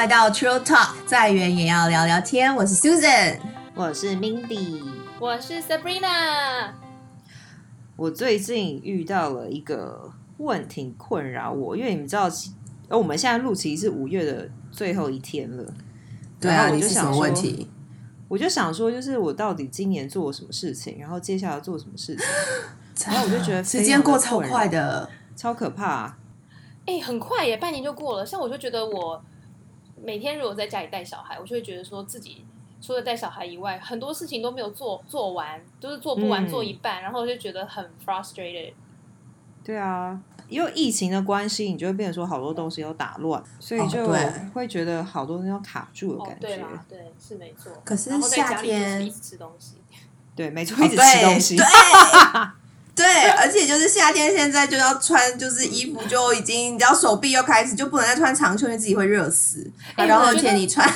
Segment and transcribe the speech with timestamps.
[0.00, 2.56] 来到 True Talk，再远也要聊聊天。
[2.56, 3.38] 我是 Susan，
[3.74, 4.82] 我是 Mindy，
[5.18, 6.70] 我是 Sabrina。
[7.96, 12.30] 我最近遇到了一个问题困扰我，因为你们知道，
[12.88, 15.70] 呃，我们现在录其实是五月的最后一天了。
[16.40, 17.70] 对啊，你什么就想说问题？
[18.28, 22.16] 我就想说，就是我到底今年做了什么事情，然后接下来做什么事
[22.96, 26.16] 情， 然后我就觉得时间过超快的，超可怕、
[26.86, 28.24] 哎、很快耶，半年就过了。
[28.24, 29.22] 像我就觉得我
[30.02, 32.44] 每天如果在家里带小孩，我就会觉得说自己
[32.80, 38.72] 除了带小孩以外，很多事情都没有做做完，就是做不完，嗯做一半，然后我就觉得很 frustrated。
[39.62, 40.18] 对啊，
[40.48, 44.06] 因为疫情的关系，你就会变成说好多东西都打乱，所以就
[44.54, 46.46] 会觉得好多东西都卡住的哦感，觉。
[46.46, 47.70] 对啦，对，是没错。
[47.84, 49.76] 可是然后在夏家里就是天一直吃东西。
[50.34, 51.56] 对，没错，哦一直吃东西。
[51.56, 52.50] 对对，
[53.04, 59.70] 而且就是夏天，现在就要穿，就是衣服就已经，你知道手臂又开始就不能再穿长袖，因为自己会热死。
[59.96, 60.88] 然后而且你穿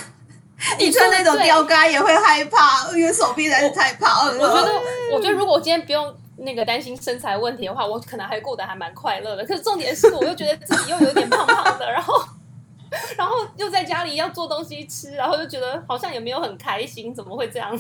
[0.79, 4.39] 你 穿那种吊嘎也会害怕，因为手臂实在是太胖了。
[4.39, 4.73] 我觉得，
[5.13, 9.45] 我觉得如果我今天不用那个担心身材问题的话，我可能还过得还蛮快乐的。
[9.45, 12.23] 可是重点是，我又觉得自己又有点胖胖的，然后，
[13.17, 17.79] 然后又在家里要做东西吃，然后就觉得好像也没有很开心，怎么会这样？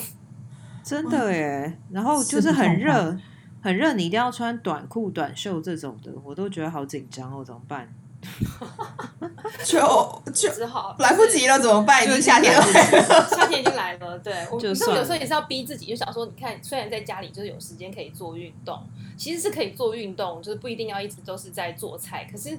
[0.84, 3.16] 真的耶，然后就是很热，
[3.64, 7.88] 很热，你一定要穿短裤、短袖这种的，我都觉得好紧张哦，怎么办？
[9.64, 12.04] 就就只好来不及了，怎么办？
[12.04, 12.62] 已经夏天了。
[13.34, 18.78] 夏天已经来了，对，我就你知道算有时候也是要逼自己，就想说，你看，虽然在家里就是有时间可以做运动，
[19.16, 22.58] 其实是可以做运动，就是不一定要一直都是在做菜，可是。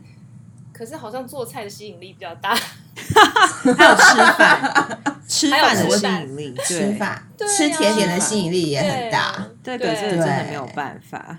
[0.78, 5.02] 可是好像做菜的吸引力比较大， 还有吃饭，
[5.36, 9.46] 吃饭的吸引力，吃，饭、对啊吃甜点的吸引力也很大。
[9.62, 11.38] 这个对可是真的没有办法。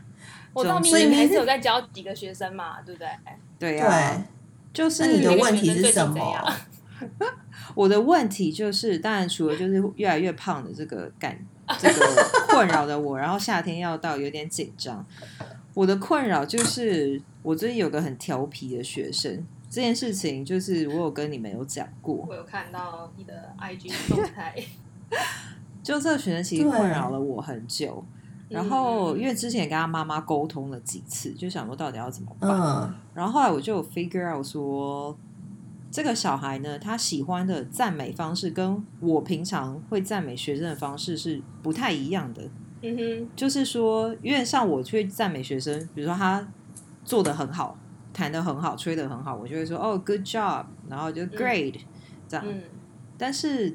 [0.53, 3.09] 我到明所以明日年还是有在教几个学生嘛，对不对？
[3.59, 4.25] 对呀、对，
[4.73, 6.57] 就是你的问题是什么怎样？
[7.75, 11.39] 我的问题就是，当然除了就是越来越胖的这个感，
[11.79, 15.05] 这个困扰的我，然后夏天要到有点紧张。
[15.75, 24.57] 我的困扰就是，我最近有个很调皮的学生，这件事情就是我有跟你们有讲过，我有看到你的 IG 动态，
[25.85, 28.03] 就这个学生其实困扰了我很久。
[28.49, 32.51] 然后嗯因为之前跟他妈妈沟通了几次，就想说到底要怎么办。
[32.51, 35.15] 嗯，然后后来我就 figure out 说，
[35.91, 42.43] 这个小孩呢，他喜欢的赞美方式跟我平常会赞美学生的方式是不太一样的。
[42.81, 46.49] 嗯哼，就是说，因为像我去赞美学生，比如说他
[47.05, 47.77] 做的很好，
[48.17, 51.75] 弹的很好，吹的很好，我就会说哦，good job，然后就 great、
[52.27, 52.47] 这样。
[52.49, 52.63] 嗯
[53.19, 53.75] 但是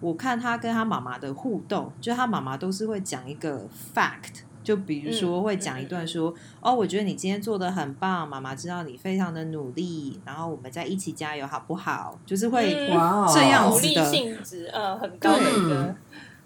[0.00, 12.18] 我看他跟他妈妈的互动，就他妈妈都是会讲一个 fact，就比如说嗯会讲一段说，哦，我觉得你今天做的很棒，妈妈知道你非常的努力，然后我们再一起加油好不好？
[12.24, 15.94] 就是会、嗯哇哦，这样鼓励子的性质呃很高的一个，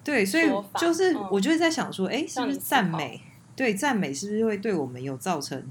[0.03, 3.21] 对，所以就是嗯我就会在想说，哎、是不是赞美？
[3.55, 5.63] 对，赞美是不是会对我们有造成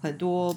[0.00, 0.56] 很多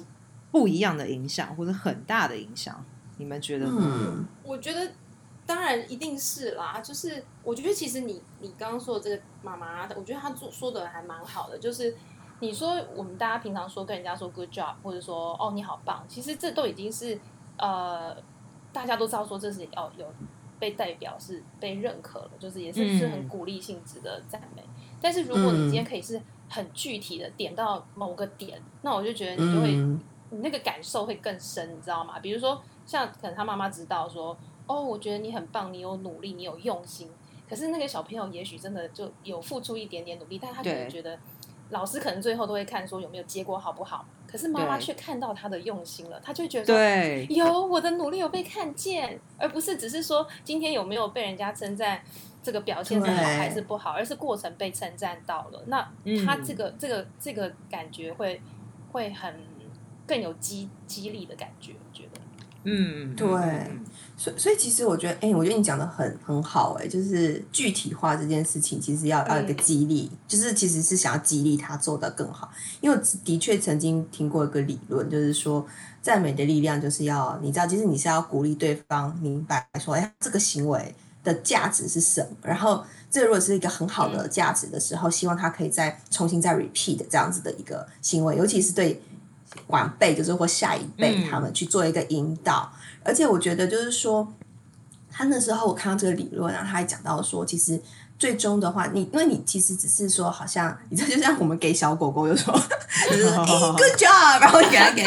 [0.50, 2.84] 不一样的影响，或者很大的影响？
[3.18, 3.72] 你们觉得呢？
[3.78, 4.90] 嗯，我觉得
[5.44, 11.94] 当然一定是啦，就是我觉得其实你你刚刚说的这个妈妈，我觉得她做说的还蛮好的，就是
[12.40, 17.18] 你说我们大家平常说跟人家说 good job，或者说哦你好棒，其实这都已经是
[17.58, 18.16] 呃
[18.72, 20.06] 大家都知道说这是哦有
[20.58, 24.62] 被代表是被认可了，就是也是嗯是很鼓励性质的赞美。
[25.00, 30.00] 但是如果你今天可以是很具体的点到某个点，那我就觉得你就会嗯
[30.30, 32.18] 你那个感受会更深，你知道吗？
[32.20, 34.36] 比如说，像可能他妈妈知道说，
[34.66, 37.10] 哦，我觉得你很棒，你有努力，你有用心。
[37.48, 41.18] 可是那个小朋友也许真的就有付出一点点努力，但他可能觉得
[41.70, 44.06] 老师可能最后都会看说有没有结果好不好。
[44.28, 52.00] 可是妈妈却看到他的用心了，他就觉得，对，有我的努力有被看见，而不是只是说今天有没有被人家称赞，
[52.40, 55.64] 这个表现是好还是不好，而是过程被称赞到了。
[55.66, 58.40] 那嗯他这个、这个这个感觉会
[58.92, 59.34] 会很
[60.10, 62.20] 更有激激励的感觉，我觉得。
[62.64, 63.80] 嗯，对嗯
[64.18, 72.50] 所以所以其实我觉得，哎、我觉得你讲的很很好、哎，就是具体化这件事情，其实要要一个嗯激励，就是其实是想要激励他做得更好。
[72.82, 75.64] 因为我的确曾经听过一个理论，就是说
[76.02, 89.00] 赞美的力量就是要你知道，其实你是要鼓励对方明白说，哎、这个行为的价值是什么，然后这如果是一个很好的价值的时候，希望他可以再重新再 repeat 这样子的一个行为，尤其是对
[89.68, 92.72] 晚辈，就是或下一辈嗯他们去做一个引导。
[93.02, 94.32] 而且我觉得就是说，
[95.10, 97.80] 他那时候我看到这个理论啊，他还讲到说，其实
[98.18, 102.58] 最终的话，你因为你其实只是说，好像你这就像我们给小狗狗有时候
[103.10, 105.02] 就是哎 good job，然后给它给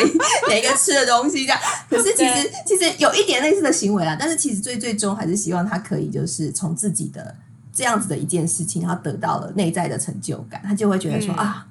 [0.49, 1.59] 给一个吃的东西这样。
[1.89, 7.35] 可是其实其实有一点类似的行为啦，但是其实最最终还是希望它可以就是从自己的
[7.71, 11.67] 这样子的一件事情，然后得到了内在的成就感，他就会觉得说、嗯啊。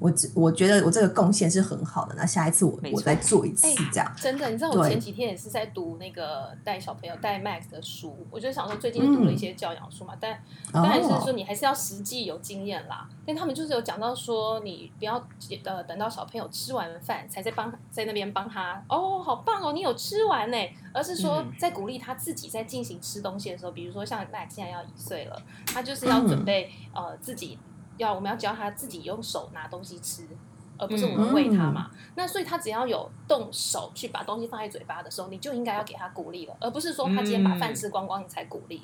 [0.00, 3.52] 我只我觉得我这个贡献是很好的，那下一次我我再做一。
[3.52, 4.12] 次哎这样。
[4.16, 10.42] 真的，你知道我前几天也是在读那个带小朋友带 Max 的书，我就想说最近读了一些教养书嘛，但
[10.72, 13.08] 当然是说哦，你还是要实际有经验啦。
[13.26, 15.22] 但他们就是有讲到说，你不要
[15.64, 20.56] 呃等到小朋友吃完饭才在帮在那边帮他哦，好棒哦，你有吃完呢，
[20.92, 21.52] 而是说嗯。
[21.60, 27.58] 在鼓励他自己在进行吃东西的时候，比如说像 Max 现在要一岁了，他就是要准备、呃自己
[28.00, 30.26] 要我们要教他自己用手拿东西吃。
[30.82, 38.80] 而不是我们喂他嘛，那所以他只要有动手去把东西放在嘴巴的时候，你就应该要给他鼓励了，而不是说他今天把饭吃光光你才鼓励。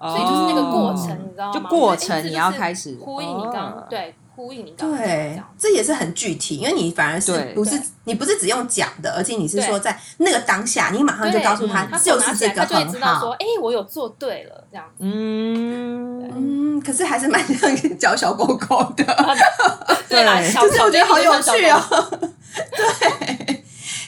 [0.00, 1.52] 所以就是那个过程，你知道吗？
[1.52, 13.30] 就过程你要开始呼应你刚刚、哦对呼应你刚刚讲的这对样，这也是很具体，因为你反而是不是你不是只用讲的，而且你是对说在那个当下，你马上就告诉他就是这个他就知道说，好。
[13.32, 15.04] 哎，我有做对了，这样子。
[15.04, 19.04] 嗯，嗯，可是还是蛮像教小狗狗的，
[20.08, 21.66] 对啦，就是我觉得好有趣。
[21.68, 21.80] 哦。
[22.76, 23.64] 对，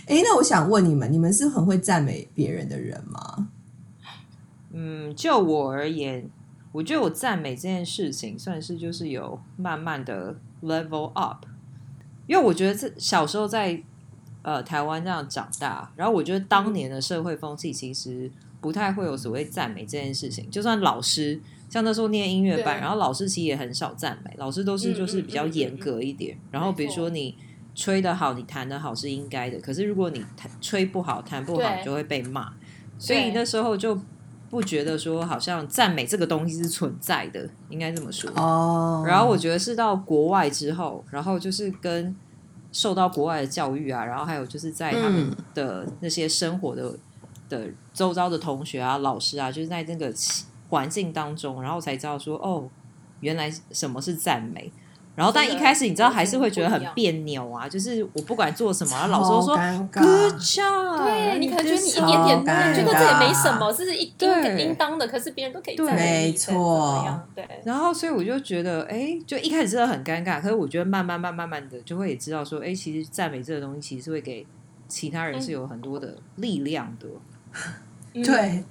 [0.07, 3.49] 哎，那我想问你们，你们是很会赞美别人的人吗？
[4.75, 6.29] 嗯，就我而言，
[6.73, 11.47] 我觉得我赞美这件事情算是就是有慢慢的 level up，
[12.27, 13.81] 因为我觉得这小时候在
[14.43, 18.31] 呃台湾这样长大，然后我觉得当年的社会风气其实
[18.61, 27.37] 不太会有所谓赞美这件事情，就算老师像那时候念音乐班，然后老师其实也很少赞美，老师都是嗯就是嗯比较严格一点，然后比如说你。
[27.75, 29.59] 吹得好，你弹得好是应该的。
[29.59, 32.53] 可是如果你弹吹不好、弹不好，你就会被骂。
[32.99, 33.99] 所以那时候就
[34.53, 38.31] 不觉得说好像赞美这个东西是存在的，应该这么说。
[38.37, 42.15] 哦，然后我觉得是到国外之后，然后就是跟
[42.71, 46.95] 受到国外的教育啊，然后还有就是在他们嗯的那些生活的、
[47.49, 50.13] 的周遭的同学啊、老师啊，就是在那个
[50.69, 52.69] 环境当中，然后才知道说哦，
[53.21, 54.71] 原来什么是赞美。
[55.15, 60.01] 然后，但一开始你知道还是会觉得很别扭啊，就是我不管做什么，然后老师都说尴尬。
[60.01, 67.21] Good job，对你可能觉得你一超点点，觉得这也没什尬么，这是一应对应当的，可是别人都可以对赞美你没错。
[67.35, 70.41] 对，然后，所以我就觉得，哎，就一开始真的很尴尬。
[70.41, 74.47] 可是我觉得慢慢、慢、慢慢的，就会也知道说，哎，其实赞美这个东西，其实是会给
[74.89, 77.07] 其他人是有很多的力量的。
[78.15, 78.23] 嗯。
[78.25, 78.65] 对，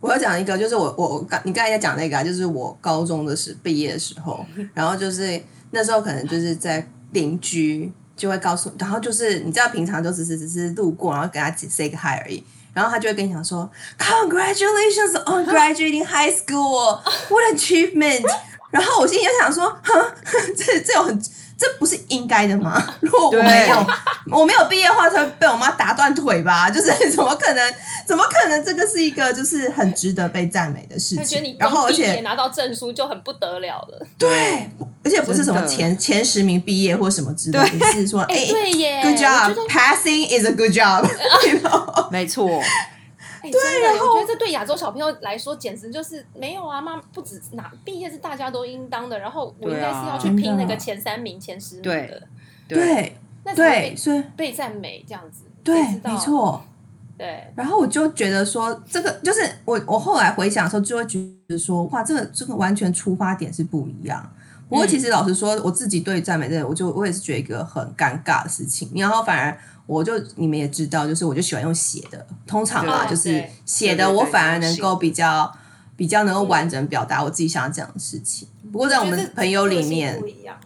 [0.00, 4.44] 我要讲一个，就是我我我刚你刚才在讲那个啊，就是我高中的时毕业的时候，
[4.74, 5.40] 然后就是
[5.70, 12.42] 那时候可能就是在邻居就会告诉，然后就是你知道平常就只是只是路过，然后跟他 say 个 hi 而已。
[12.72, 18.22] 然后他就会跟你讲说，Congratulations on graduating high school, what achievement！
[18.70, 20.14] 然后我心里就想说，哼，
[20.54, 21.22] 这这种很
[21.58, 22.82] 这不是应该的吗？
[23.00, 23.86] 如果我没有
[24.38, 26.68] 我没有毕业的话，才会被我妈打断腿吧？
[26.70, 27.74] 就是怎么可能？
[28.06, 28.62] 怎么可能？
[28.64, 31.56] 这个是一个就是很值得被赞美的事他觉得你情。
[31.58, 34.06] 然后而且拿到证书就很不得了了。
[34.18, 34.68] 对，
[35.02, 42.10] 而且不是什么前前十名毕业或什么之类的，对是说哎、哎，对耶 good job，passing is a good job，you know？
[42.10, 42.48] 没错，
[43.46, 46.80] 哎，真的，我觉得这对亚洲小朋友来说，简直就是没有啊！
[46.80, 52.22] 妈不止哪毕业是大家都应当的，然后我应该是要去拼那个前三名、前十名对的，
[52.68, 55.44] 对那才会对，被所以被赞美这样子。
[55.62, 56.62] 对没，错。
[57.18, 64.30] 对，然后我就觉得说，这个就是我我后来回想的时候，就会觉得说，哇，这个这个完全出发点是不一样。
[64.68, 68.90] 不过其实老实说，我自己对赞美这个，我就我也是觉得一个很尴尬的事情。
[68.96, 75.52] 然后反而我就你们也知道，就是我就喜欢用写的，通常啊就是对写的，我反而能够比较
[75.96, 78.48] 比较能够完整表达我自己想要讲的事情。
[78.72, 80.58] 不过在我们朋友里面不，一样。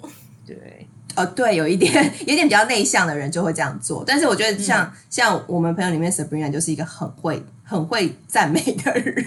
[0.46, 1.92] 对，呃，对，有一点
[2.26, 9.24] 有一点比较内向的人就会这样做，但是我觉得像、像我们朋友里面 Sabrina 就是一个很会很会赞美的人，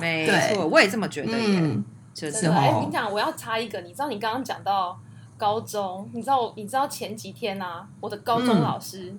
[0.00, 0.54] 没对。
[0.54, 1.58] 错，我也这么觉得耶。
[1.60, 1.84] 嗯，
[2.14, 2.74] 就是哎、哦。
[2.74, 4.98] 我跟你讲，我要插一个，你知道你刚刚讲到
[5.40, 9.16] 高中，你知道你知道前几天啊，我的高中嗯老师、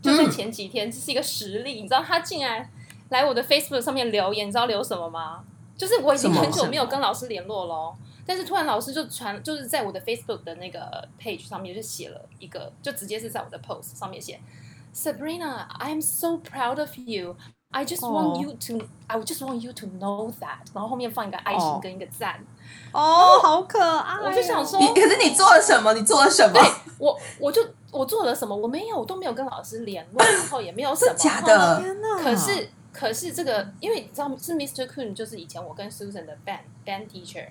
[0.00, 2.70] 就在前几天，这是一个实例，你知道他竟然
[3.08, 5.42] 来我的 Facebook 上面留言，你知道留什么吗？
[5.76, 7.92] 就是我已经很久没有跟老师联络喽，
[8.24, 14.38] 但是突然老师就传，就是在我的 Facebook 的那个 page 上面就写了一个，就直接是在我的 post 上面写
[14.94, 17.36] ，Sabrina，I am so proud of you。
[17.76, 20.64] I just want 哦 you to, I just want you to know that。
[20.72, 22.42] 然后后面放一个爱心哦跟一个赞。
[22.90, 24.22] 哦，好可爱哦。
[24.24, 25.92] 我就想说你可是你做了什么？
[25.92, 26.58] 你做了什么？
[26.98, 28.56] 我我就我做了什么？
[28.56, 31.12] 我没有，我都没有跟老师联络，然后也没有什么。
[31.18, 31.80] 假的？
[31.82, 32.22] 天哪！
[32.22, 34.86] 可是可是这个，因为你知道是 Mr.
[34.86, 37.46] Kun，就是以前我跟 Susan 的 band band teacher，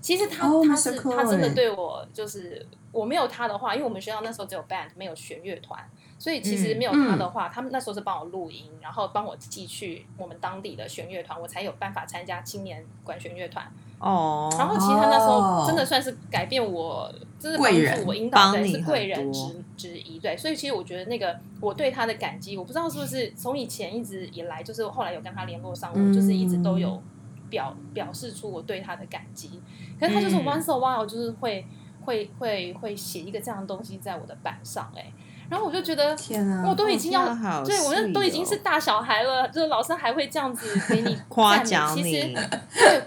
[0.00, 5.78] 其实他、哦他.是他真的对我就是我没有他的话，因为我们学校那时候只有 band 没有弦乐团，
[6.18, 13.66] 所以其实嗯没有他的话，他们那时候是帮我录音，然后帮我寄去我们当地的弦乐团，我才有办法参加青年管弦乐团。
[13.98, 20.18] 哦，然后其实他那时哦候真的算是改变我，真是帮助我引导的是贵人多之之一。
[20.18, 27.02] 对，所以其实我觉得那个我对他的感激，我不知道是不是从以前一直以来，就是后来有跟他联络上，我就是一直都有
[27.48, 29.62] 表表示出我对他的感激。
[29.98, 31.66] 可是他就是嗯 once a while 就是会
[32.04, 35.10] 会会会写一个这样的东西在我的板上、哎，
[35.48, 36.64] 然后我就觉得天啊！
[36.66, 37.26] 我都已经要
[37.64, 42.34] 对我那都已经是哦大小孩了，就是老师还会这样子给你 夸奖你其实
[42.74, 43.02] 对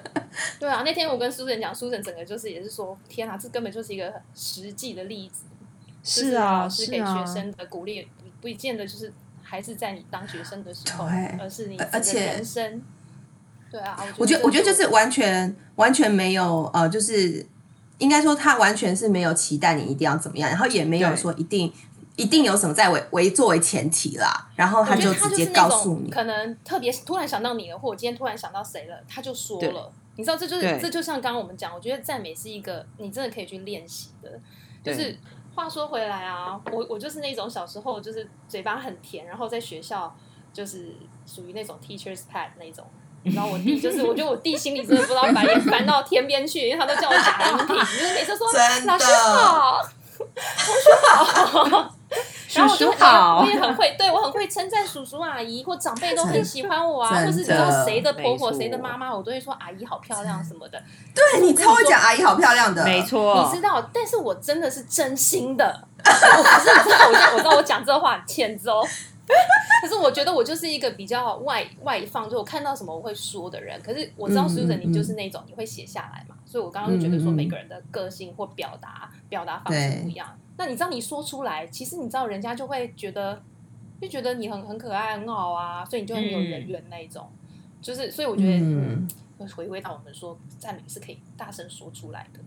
[0.59, 5.43] 对啊，那天我跟苏晨讲，苏晨整个就是也是说，天啊，这根本就是一个很实际的例子，
[6.03, 8.01] 就是啊，老师给学是啊，生的鼓励，
[8.41, 9.11] 不不见得就是
[9.43, 11.05] 还是在你当学生的时候，
[11.39, 12.81] 而是你而而且人生。
[13.71, 17.45] 对啊，我觉得，我觉得就是完全完全没有呃，就是
[17.99, 21.71] 应该说他完全是没有期待你一定要怎么样，然后也没有说一定
[22.19, 29.91] 一定有什么在为为作为前提啦，然后他就他直接告诉你，种可能特别突然想到你了，或我今天突然想到谁了，他就说了。
[30.17, 34.29] 你知道，这就是这就像刚刚我们讲，我觉得赞美是一个你真的可以去练习的。
[34.83, 35.17] 就是
[35.55, 40.13] 话说回来啊，我我就是那种小时候就是嘴巴很甜，然后在学校
[40.51, 40.93] 就是
[41.25, 42.85] 属于那种 teachers pet 那种。
[43.23, 48.47] 你知道我弟就是，我觉得我弟心里真的不知道把眼翻到天边去，因为他都叫我贾玲萍，就是每次说
[48.85, 49.81] 老师好，
[50.17, 51.95] 同学好，
[52.49, 60.81] 叔叔好我也很会，对我很会称赞叔叔阿姨或长辈都很喜欢我啊，或是你知道谁的婆婆、谁的妈妈，我都会说阿姨好漂亮什么的。
[61.13, 65.87] 对你超会讲阿姨好漂亮的，没错，你知道，但是我真的是真心的。
[65.99, 68.81] 我可是我知道，我知道我知道我讲这话很欠揍。
[69.83, 73.79] 可是我觉得我就是一个比较外外放，就我看到什么我会说的人。
[73.83, 80.27] 可是我知道嗯 Susan 嗯你就是那种你会写下来嘛，所以我刚刚就觉得说每个人的个性或表达表达方式不一样。
[80.59, 83.41] 那你知道你说出来，其实你知道人家就会觉得
[84.01, 87.29] 就觉得你很很可爱很好啊，所以你就很有人缘那一种。
[87.81, 92.39] 就是所以我觉得嗯嗯，回归到我们说赞美是可以大声说出来的。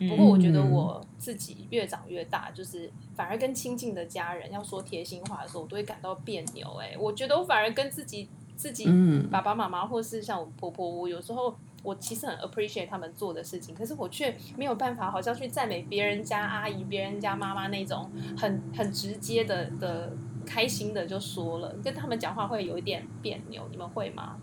[0.00, 6.66] 嗯不过我觉得我自己越长越大，就是反而跟亲近的家人要说贴心话的时候，我都会感到别扭。
[6.80, 8.26] 哎，我觉得我反而跟自己
[8.60, 20.12] 自己嗯爸爸妈妈，或是像我婆婆，我有时候我其实很 appreciate 他们做的事情，可是我却没有办法，好像去赞美别人家阿姨、别人家妈妈那种很很直接的的
[20.44, 23.66] 开心的就说了，跟他们讲话会有一点别扭。
[23.70, 24.36] 你们会吗？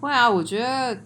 [0.00, 0.96] 会啊，我觉得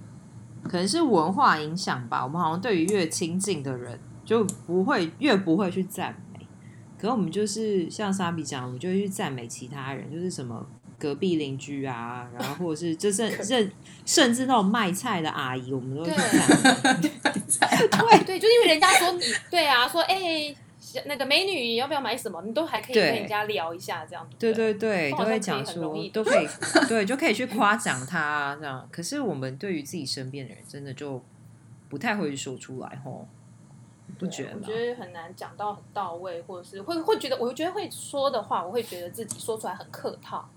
[0.62, 2.24] 可能是文化影响吧。
[2.24, 6.46] 我们好像对于越亲近的人，就不会越不会去赞美。
[6.98, 10.66] 可是我们就是像莎比讲，我们就会去赞美其他人，就是什么
[10.98, 13.70] 隔壁邻居啊，然后或者是就甚甚
[14.04, 16.04] 甚至那种卖菜的阿姨，我们都。
[16.98, 20.54] 对对，就因为人家说你对啊，说哎、
[21.06, 24.28] 那个美女要不要买什么，你都还可以跟人家聊一下这样。
[24.38, 26.48] 对对对对，都会讲说都可以，
[26.88, 28.88] 对，就可以去夸奖他这样。
[28.90, 31.22] 可是我们对于自己身边的人，真的就
[31.88, 33.26] 不太会说出来吼，
[34.18, 34.56] 不对觉得？
[34.56, 40.48] 我觉得很难讲到很到位，或者是会会觉得，我觉得会说的话，我会觉得自己说出来很客套，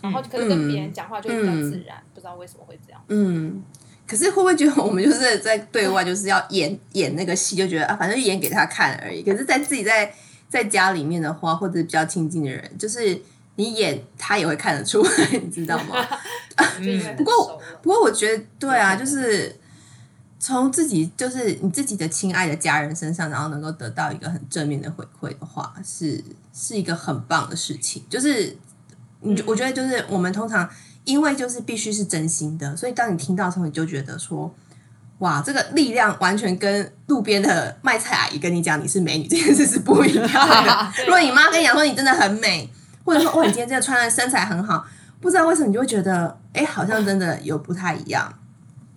[0.00, 3.00] 然后可是跟别人讲话就会比较自然，不知道为什么会这样。
[3.08, 3.62] 嗯。
[4.04, 9.22] 可是会不会觉得我们就是在对外就是要演演那个戏，就觉得啊，反正演给他看而已。
[9.22, 10.12] 可是，在自己在
[10.50, 13.18] 在家里面的话，或者比较亲近的人，就是
[13.54, 15.10] 你演他也会看得出来，
[15.42, 16.06] 你知道吗？
[17.16, 19.56] 不过不过我觉得对啊，就是
[20.38, 26.22] 从自己就是你自己的亲爱的家人身上，然后能够得到一个很正面的回馈的话，是
[26.52, 28.02] 是一个很棒的事情。
[28.10, 28.54] 就是
[29.22, 30.68] 你就我觉得就是我们通常
[31.04, 34.54] 因为就是必须是真心的，所以当你听到的时候，你就觉得说。
[35.18, 40.92] 哇，这个力量完全跟路边的卖菜阿姨跟你讲你是美女这件事是不一样的。
[41.06, 42.68] 如果你妈跟你讲说你真的很美，
[43.04, 44.84] 或者说哇你今天这个穿的身材很好，
[45.20, 48.34] 不知道为什么你就会觉得哎好像真的有不太一样。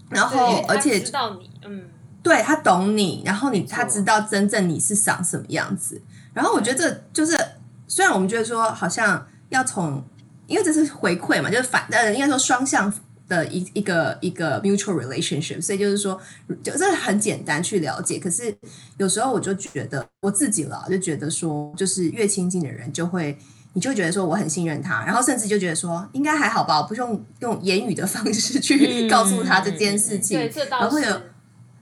[0.10, 1.84] 然后而且知道你，嗯，
[2.24, 6.02] 对他懂你，然后你他知道真正你是长什么样子。
[6.34, 7.40] 然后我觉得这就是
[7.88, 10.04] 虽然我们觉得说好像要从，
[10.48, 12.92] 因为这是回馈嘛，就是反呃应该说双向
[13.28, 16.20] 的一一个一个 mutual relationship，所以就是说
[16.64, 18.20] 就这很简单去了解。
[18.20, 18.56] 可是
[18.98, 23.38] 有时候我就觉得我自己了，就觉得说就是越亲近的人就会。
[23.78, 30.40] 你就觉得说我很信任他，然后甚至就觉得说应该还好吧，我不用用言语的方式去 嗯告诉他这件事情。
[30.40, 31.22] 对，这然倒是后有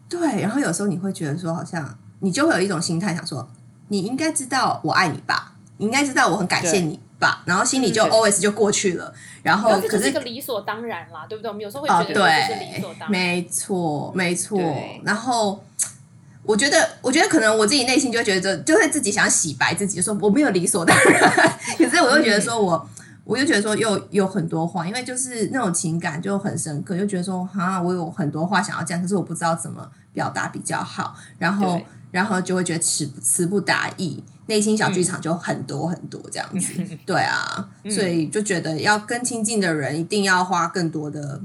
[0.09, 3.47] 对，然后有时候你会觉得说，好像你就会有一种心态，想说，
[3.89, 9.13] 你应该知道我爱你吧，你应该知道我很感谢你爸，然后心里就嗯 always 就过去了。
[9.41, 11.49] 然后可是是一个理所当然啦，对不对？
[11.49, 13.11] 我们有时候会哦，觉得这是理所对当，然。
[13.11, 14.59] 没错，没错。
[15.03, 15.63] 然后
[16.43, 21.31] 我觉得，我觉得可能我自己内心就会觉得，就会自己想洗白自己，就说我没有理所当然。
[21.79, 22.89] 可是我又觉得说我。
[23.25, 31.79] 我又觉得说又有很多话，因为就是那种情感就很深刻，就觉得说啊，我有很多话想要讲，可是我不知道怎么表达比较好，然后
[32.11, 36.83] 然后就会觉得词词不达意，内心小剧场就很多很多这样子。
[37.05, 41.41] 对啊，所以就觉得要跟亲近的人一定要花更多的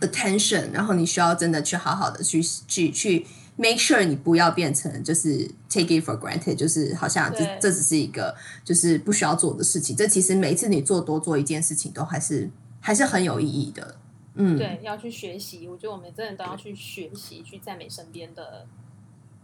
[0.00, 9.96] attention，然后你需要真的去好好的去去去 make sure 你不要变成就是 take it for granted，就是好像这只是一个就是不需要做的事情。
[9.96, 13.96] 这其实每一次你做多做一件事情，都还是还是很有意义的。
[14.38, 15.66] 嗯，对，要去学习。
[15.66, 18.66] 我觉得我们真的都要去学习，去赞美身边的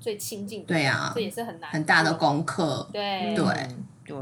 [0.02, 0.66] 最亲近的。
[0.66, 2.88] 对啊这也是很难很大的功课。
[2.92, 4.18] 对对嗯对，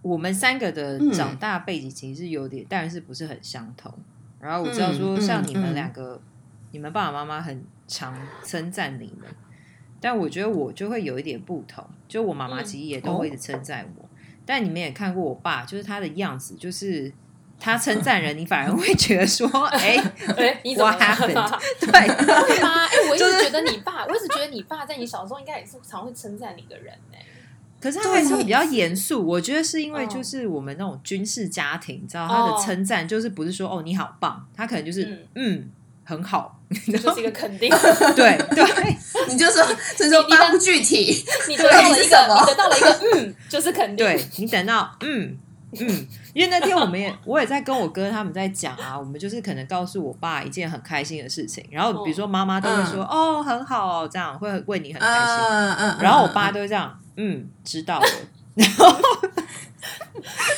[0.00, 3.92] 我们三个的嗯长大背景其实有点，但是不是很相同。
[4.40, 6.20] 然后我知道说，嗯像你们嗯两个，
[6.70, 9.28] 你们爸爸妈妈很常称赞你们，
[10.00, 11.84] 但我觉得我就会有一点不同。
[12.06, 14.08] 就我妈妈嗯其实也都会一直称赞我，
[14.46, 17.12] 但你们也看过我爸，就是他的样子，就是
[17.60, 19.96] 他称赞人，你反而会觉得说， 哎、
[20.36, 21.34] 哎，你怎么 happened？
[21.34, 21.58] 了？
[21.80, 22.84] 对，会吗？
[22.86, 27.18] 哎，我一直觉得你爸， 我一直觉得你爸在你小时候应该也是常会称赞你的人呢。
[27.80, 35.70] 可是他还是会比较严肃，我觉得是因为哦就是我们那种军事家庭，你知道他的哦称赞就是不是说哦你好棒，他可能就是嗯嗯
[36.04, 37.70] 很好，这就是一个肯定。
[38.16, 38.96] 对对
[39.28, 39.64] 你就说，
[39.96, 44.04] 就说你的发不具体，你得到了一个，你得到了一个嗯，就是肯定。
[44.04, 45.36] 对，你等到嗯
[45.78, 46.06] 嗯，
[46.38, 58.06] 因为那天我们也我也在跟我哥他们在讲啊，我们就是可能告诉我爸一件很开心的事情，然后比如说妈妈都会说、哦很好哦，这样会为你很开心，嗯嗯，然后我爸都会这样嗯知道了。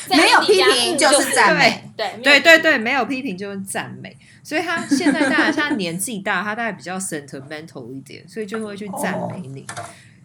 [0.07, 9.65] 在 没有批评就是赞美，对对对对，没有批评就是赞美，所以他现在当然他年纪大，他大概比较 sentimental 一点，所以就会去赞美你。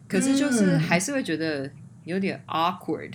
[0.06, 0.80] 可是就是嗯。
[0.80, 1.70] 还是会觉得
[2.04, 3.12] 有点 awkward。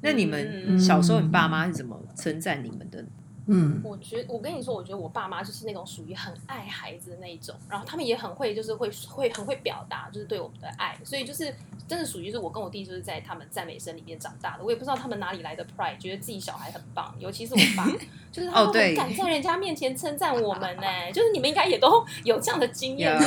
[0.00, 0.78] 那你们嗯。
[0.78, 3.04] 小时候，你爸妈是怎么称赞你们的？
[3.46, 3.80] 嗯。
[3.84, 11.52] 我觉我跟你说，我觉得我爸妈就是那种属于很爱孩子的那一种，然后他们也很会，就是会会很会表达，就是对我们的爱，所以就是
[11.88, 17.84] 真的属于是我跟我弟就是在他们赞美声里面长大的，我也不知道他们哪里来的 pride，觉得自己小孩很棒，尤其是我爸，
[18.30, 20.82] 就是他都哦对很敢在人家面前称赞我们呢、
[21.12, 23.26] 就是你们应该也都有这样的经验， 在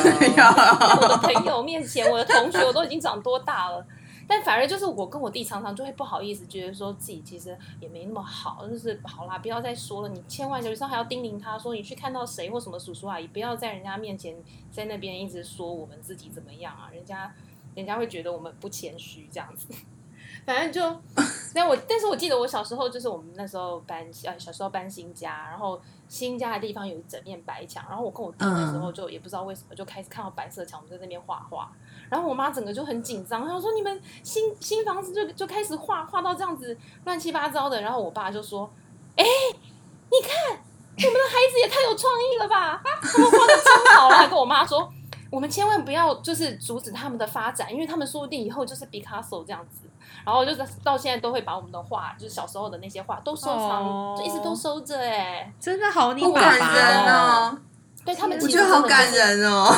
[1.02, 3.86] 我的朋友面前，我的同学，我都已经长多大了。
[4.28, 10.10] 但反而就是我跟我弟常常就会不好意思，觉得说自己其实也没那么好，就是好啦，不要再说了。
[10.10, 14.36] 你千万有时候还要叮咛他说，你去看到谁或什么叔叔阿姨，不要在人家面前
[14.72, 17.34] 在那边一直说我们自己怎么样啊，人家
[17.76, 19.68] 人家会觉得我们不谦虚这样子。
[20.46, 21.02] 反正就，
[21.54, 31.72] 但我但是我记得我小时候就是我们那时候搬呃小时候搬新家，然后新家的地方有一整面白墙，然后我跟我弟那时候就也不知道为什么就开始看到白色墙，我们在那边画画，
[32.14, 38.72] 然后我妈整个就很紧张，她说你们新新房子就就开始画画到这样子乱七八糟的，然后我爸就说，
[39.16, 44.88] 哎、你看我们的孩子也太有创意了吧，他们画的真好，还跟我妈说。
[45.32, 49.88] 我们千万不要就是阻止他们的发展，因为他们说不定以后就是 Picasso 这样子。
[50.24, 55.52] 然后就是到现在都会把我们的画，就是小时候的那些画都收藏，哦就一直都收着哎。
[55.60, 57.58] 真的好，你感人爸哦，
[58.06, 59.76] 对他们我觉得好感人哦。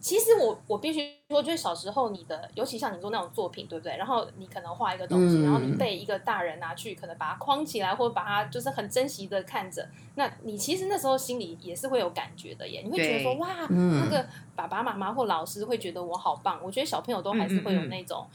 [0.00, 3.96] 其实我我必须说，就是小时候你的，尤其像你做那种作品，对不对？
[3.96, 9.88] 然后你可能画一个东西，嗯然后你被一个大人拿去，可能把它框起来，或者把它就是很珍惜的看着。
[10.14, 16.60] 那你其实那时候心里也是会有感觉的耶，你会觉得说哇，嗯那个爸爸妈妈或老师会觉得我好棒。
[16.62, 18.26] 我觉得小朋友都还是会有那种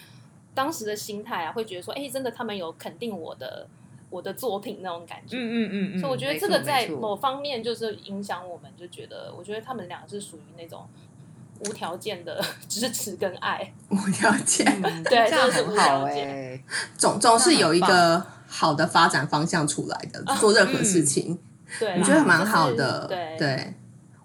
[0.53, 3.65] 当时的心态啊，会觉得说，哎，真的他们有肯定我的
[4.09, 5.37] 我的作品那种感觉。
[5.37, 10.85] 嗯嗯嗯嗯，所以我觉得这个在某方面就是影响我们，就觉得我觉得他们两个是属于那种
[11.65, 13.73] 无条件的支持跟爱。
[13.89, 16.61] 无条件，嗯对这样很好哎，
[16.97, 21.37] 总总是有一那个好的发展方向出来的，啊做任何事情，
[21.79, 23.01] 对啦，我觉得蛮好的。
[23.01, 23.73] 就是对对，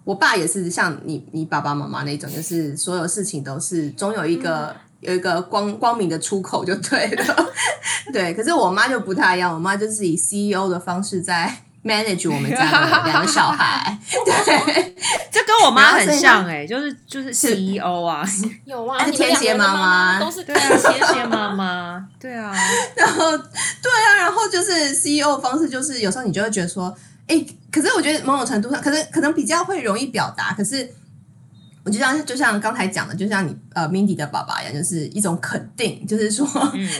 [0.03, 4.67] 我爸也是像你你爸爸妈妈那种，就是所有事情都是总有一个。
[4.67, 7.49] 嗯有一个光光明的出口就对了，
[8.11, 8.33] 对。
[8.33, 11.49] 可是我妈就不太一样，我妈就是以 CEO 的方式在
[11.83, 13.97] manage 我们家的两个小孩，
[14.45, 14.95] 对，
[15.31, 18.23] 这跟我妈很像哎，就是就是是 CEO 啊，
[18.65, 20.19] 有啊，天蝎妈妈。
[20.19, 22.53] 都是对啊，天蝎妈妈，对啊，
[22.95, 26.93] 然后对啊，然后就是 CEO 的方式，就是有时候你就会觉得说，
[27.27, 30.83] 哎，可是我觉得某种程度上，可能可能比较会容易表达，可是
[31.85, 36.47] 我我就像就像刚才讲的，就像你呃 Mindy 的爸爸一样，就是一种肯定，就是说、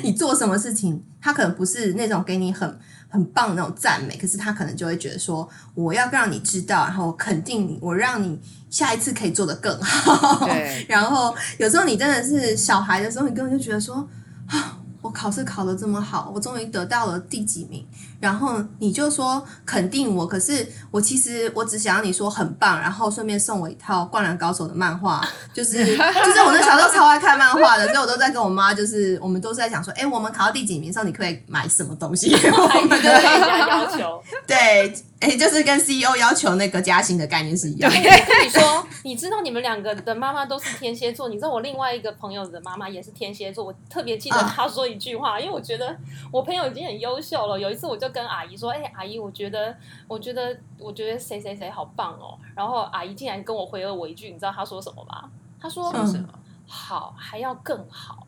[0.02, 2.80] 你做什么事情，他可能不是那种给你很
[3.10, 10.46] 很棒的那种赞美，可是他可能就会觉得说，我要让你知道，然后肯定你，我让你下一次可以做得更好。
[10.46, 14.08] 对 然后有时候你真的是小孩的时候，你根本就觉得说
[14.48, 14.79] 啊。
[15.02, 17.86] 我考试考得这么好，我终于得到了第几名，
[18.20, 32.90] 然后你就说肯定我，可是我其实我只想要你说很棒，然后顺便送我一套《灌篮高手》的漫画，就是 就是我那小时候超爱看漫画的，所以我都在跟我妈，就是我们都是在想说，哎，我们考到第几名的时候，你可以买什么东西给我们？
[32.90, 34.22] 对人家要求。
[34.46, 37.98] 对，哎，就是跟 CEO 要求那个加薪的概念是一样的。
[37.98, 45.94] 我跟你说，你知道你们两个的妈妈都是天蝎座，你知道我另外一个朋友的妈妈也是天蝎座，我特别记得啊她说一句话，因为我觉得
[46.32, 47.60] 我朋友已经很优秀了。
[47.60, 49.76] 有一次我就跟阿姨说：“哎、阿姨，我觉得，
[50.08, 55.30] 我觉得，我觉得谁谁谁好棒哦。”然后阿姨竟然跟我回了我一句，你知道她说什么吗？
[55.62, 56.30] 她说：“嗯是什么？
[56.66, 58.26] 好，还要更好。”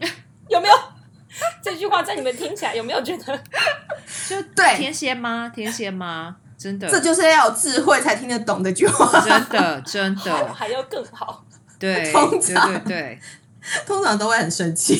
[0.48, 0.74] 有没有？
[1.62, 3.38] 这句话在你们听起来有没有觉得？
[4.28, 5.50] 就对天蝎吗？
[5.54, 6.36] 天蝎吗？
[6.58, 11.44] 真的，这就是要有智慧才听得懂的句话，真的真的， 还要更好。
[11.78, 13.20] 对通对常对对。
[13.86, 14.96] 通常都会很生气。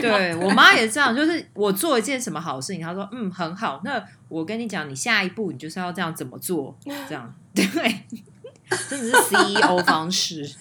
[0.00, 6.76] 对我妈也这样，就是我做一件什么好事情，她说嗯很好，那我跟你讲，你下一步你就是要这样怎么做，
[7.08, 7.62] 这样对，
[8.90, 10.52] 真的是 CEO 方式，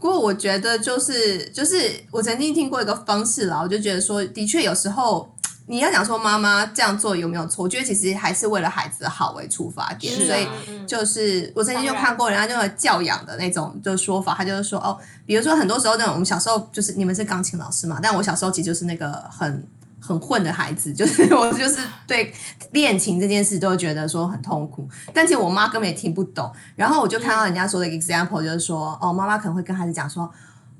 [0.00, 5.28] 不过我觉得就是就是我曾经听过一个方式啦，我就觉得说，的确有时候
[5.66, 10.86] 你要讲说妈妈这样做有没有错，我觉得其实还是为了孩子的好为出发点，啊所以嗯。
[10.86, 19.62] 就是我曾经就看过人家那个教养的那种就说法，他就是说哦，比如说很多时候那种我们小时候就是你们是钢琴老师嘛，但我小时候其实就是那个很
[20.00, 22.32] 很混的孩子，就是 我就是对
[22.72, 26.50] 练琴这件事都觉得说很痛苦，但其实我妈根本也听不懂。
[26.76, 30.30] 然后我就看到人家说的一个 example，就是说哦，妈妈可能会跟孩子讲说，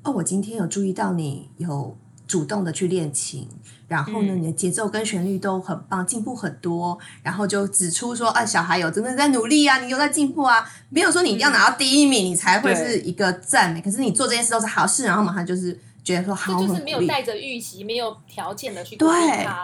[0.03, 3.49] 哦，我今天有注意到你有主动的去练琴，
[3.87, 4.41] 然后呢，嗯。
[4.41, 15.77] 你的节奏跟旋律都很棒，进步很多，然后就指出说，啊，小孩有真的在努力啊，你有在进步啊，没有说你一定要拿到第一名，你才会是一个赞美，可是你做这件事都是好事，然后马上就是
[16.09, 19.11] 觉得说好，这就是没有带着预期、没有条件的去鼓励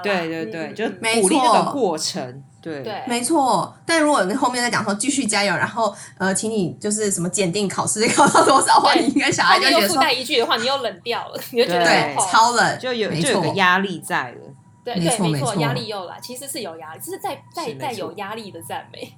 [0.03, 0.27] 对。
[0.27, 1.71] 对对对，就没鼓励那个错。
[1.71, 2.83] 过程，对。
[2.83, 3.01] 对。
[3.07, 14.37] 没错，但如果你后面再讲说继续加油，然后呃，请你就是什么检定考试 考到多少的话，你应该小孩就觉得说带一句的话，你又冷掉了，你就觉得超冷，就有没就有个压力在了，
[14.83, 15.55] 对对，没没错。
[15.55, 17.99] 压力又来，其实是有压力，这是带带带是没错。
[17.99, 19.11] 有压力的赞美。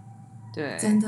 [0.53, 1.07] 对，真的。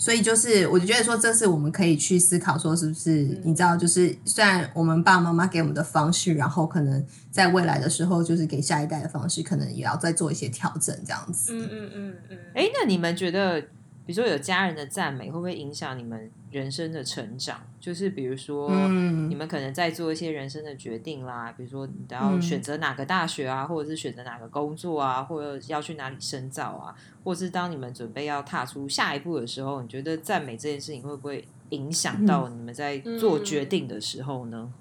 [0.00, 11.52] 所以就是，我就觉得说，这是我们可以去思考，说是不是你知道，就是虽然我们爸爸妈妈给我们的方式，然后可能在未来的时候，就是给下一代的方式，可能也要再做一些调整，这样子。
[11.54, 12.38] 嗯嗯嗯嗯。
[12.54, 13.66] 哎，那你们觉得，比
[14.06, 17.60] 如说有家人的赞美，会不会影响你们人生的成长？
[17.78, 34.72] 就是比如说，嗯你们可能在做一些人生的决定啦，比如说你要嗯选择哪个大学啊，或者是选择哪个工作啊，或者要去哪里深造啊，或是当你们准备要踏出下一步的时候，你觉得赞美这件事情会不会影响到你们在做决定的时候呢？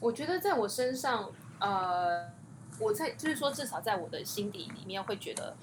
[0.00, 2.22] 我觉得在我身上，呃，
[2.78, 5.56] 我在就是说，至少在我的心底里面会觉得，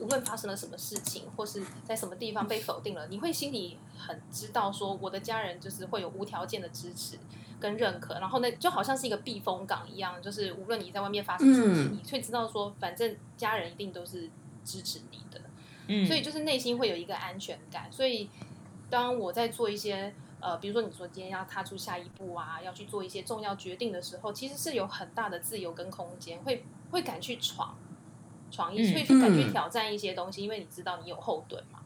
[0.00, 7.18] 无论发生了什么事情，或是在什么地方被否定了，你会心里很知道说，我的家人就是会有无条件的支持
[7.60, 14.30] 跟认可，然后呢，就好像是一个避风港一样，就是无论你在外面发生什么事，嗯你会知道说，反正家人一定都是
[14.64, 15.40] 支持你的。
[15.86, 17.92] 嗯，所以就是内心会有一个安全感。
[17.92, 18.30] 所以
[18.88, 27.76] 当我在做一些呃，比如说你说今天要踏出下一步啊，要去做一些重要决定的时候，其实是有很大的自由跟空间，会会敢去闯，
[28.50, 31.78] 闯一，嗯会去敢去嗯挑战一些东西，因为你知道你有后盾嘛。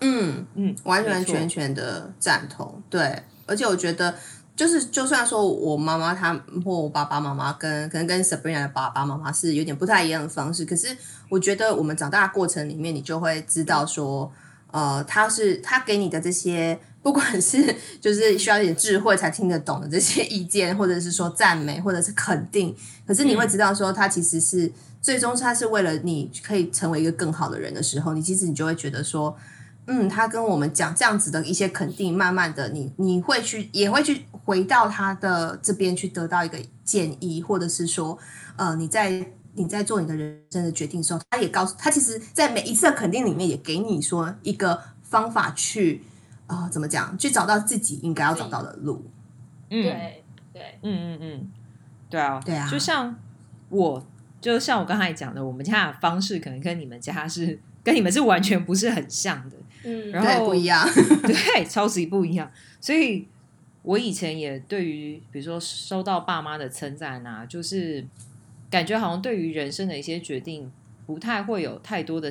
[0.00, 2.82] 嗯，嗯，完完全全的赞同。
[2.88, 4.14] 对，而且我觉得，
[4.54, 6.32] 就是就算说我妈妈她
[6.64, 10.96] 或我爸爸妈妈跟可能跟 Sabrina 的爸爸妈妈是有点不太一样的方式，可是
[11.28, 14.32] 我觉得我们长大的过程里面，你就会知道说，
[14.70, 16.78] 呃，他是他给你的这些。
[17.00, 22.74] 不管是就是需要一点智慧才听得懂的这些意见，或者是说赞美，或者是肯定，
[23.06, 29.36] 可是你会知道说，他其实是最终他是为了你可以成为一个更好的人的时候，你其实你就会觉得说，
[29.86, 38.18] 嗯，他跟我们讲这样子的一些肯定，慢慢的你你会去也会去回到他的这边去得到一个建议，或者是说，
[38.56, 46.04] 呃，你在你在做你的人生的决定的时候，他也告诉他，其实，在每一次的肯定里面也给你说一个方法去，
[46.46, 49.04] 呃，怎么讲，去找到自己应该要找到的路。
[49.70, 51.50] 嗯，对对，嗯嗯嗯，
[52.08, 52.68] 对啊，对啊。
[52.70, 53.16] 就像
[53.68, 54.06] 我，
[54.40, 60.88] 就像我刚才讲的，我们家的方式可能跟你们家是跟你们是完全不是很像的，嗯，然后对，不一样。
[61.22, 62.50] 对，超级不一样。
[62.80, 63.26] 所以
[63.82, 68.06] 我以前也对于，比如说收到爸妈的称赞啊，就是
[68.70, 70.70] 感觉好像对于人生的一些决定，
[71.06, 72.30] 不太会有太多的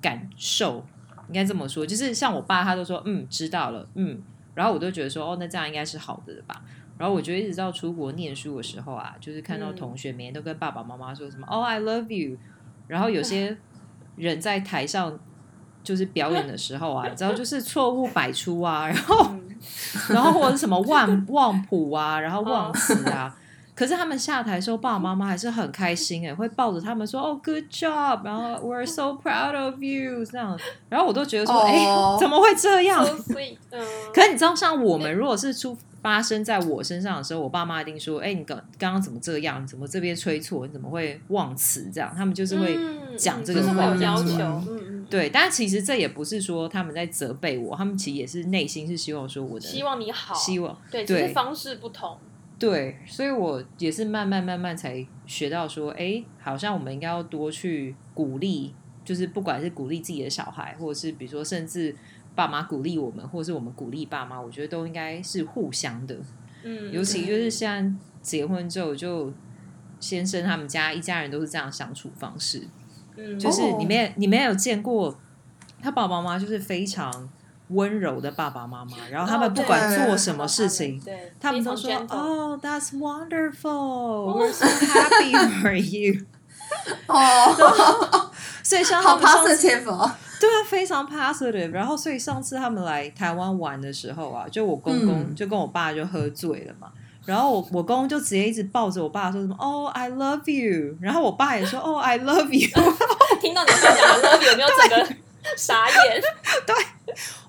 [0.00, 0.84] 感受。
[1.28, 4.22] 应该这么说，就是像我爸，他都说嗯知道了，嗯，
[4.54, 6.62] 然后我都觉得说哦，那这样应该是好的吧。
[6.98, 12.36] 然后我觉得一直到出国念书的时候啊，就是看到嗯同学每天都跟爸爸妈妈说什么、“oh I love you，
[12.86, 13.56] 然后有些
[14.16, 15.18] 人在台上
[15.82, 19.42] 就是表演的时候啊，你知道就是 错误百出啊，然后嗯
[20.10, 23.36] 然后或者是什么忘忘谱啊，然后忘词哦啊。
[23.74, 35.76] 可是他们下台的时候，爸爸妈妈还是很开心哎，会抱着他们说：“哦，good job，然后 we're so proud of you。”这样，然后我都觉得说：“哎、哦怎么会这样？” so sweet，嗯，可是你知道，像我们如果是出
[36.06, 39.60] 发生在我身上的时候，我爸妈一定说：“哎、你刚刚刚怎么这样？
[39.60, 40.64] 你怎么这边吹错？
[40.64, 44.62] 你怎么会忘词？”这样，他们就是会嗯讲嗯就是会这个话有要求，
[45.10, 45.28] 对。
[45.30, 52.16] 但其实这也不是说他们在责备我，他们其实也是内心是希望说我的希望你好，希望对，只是方式不同，
[52.56, 58.72] 对，所以我也是慢慢慢慢才学到说，哎，好像我们应该要多去鼓励，
[59.04, 61.92] 就是不管是鼓励自己的小孩，或者是比如说甚至
[62.36, 66.14] 爸妈鼓励我们，或者是我们鼓励爸妈，我觉得都应该是互相的。
[66.62, 69.32] 嗯，尤其就是现在结婚之后，就
[69.98, 72.68] 先生他们家一家人都是这样相处方式，
[73.16, 75.18] 嗯，就是哦你们你们有见过
[75.82, 77.28] 他爸爸妈妈就是非常
[77.68, 81.00] 温柔的爸爸妈妈，然后他们不管做什么事情。
[81.00, 84.34] 对，他们都说非常 gentle：“Oh, that's wonderful.
[84.36, 86.26] We're so happy for you。
[87.08, 88.30] 哦，”
[88.62, 90.12] 所以像好他们上次 positive 哦。
[90.40, 91.70] 对啊，非常 positive。
[91.70, 96.88] 然后，所以上次他们来台湾玩的时候啊，就我公公、嗯就跟我爸就喝醉了嘛。
[97.24, 100.96] 然后我我公公就直接一直抱着我爸说什么哦、i love you。
[101.00, 102.68] 然后我爸也说哦、i love you。
[103.40, 105.16] 听到你爸讲 I love you，有没有整个
[105.56, 106.22] 傻眼？
[106.66, 106.74] 对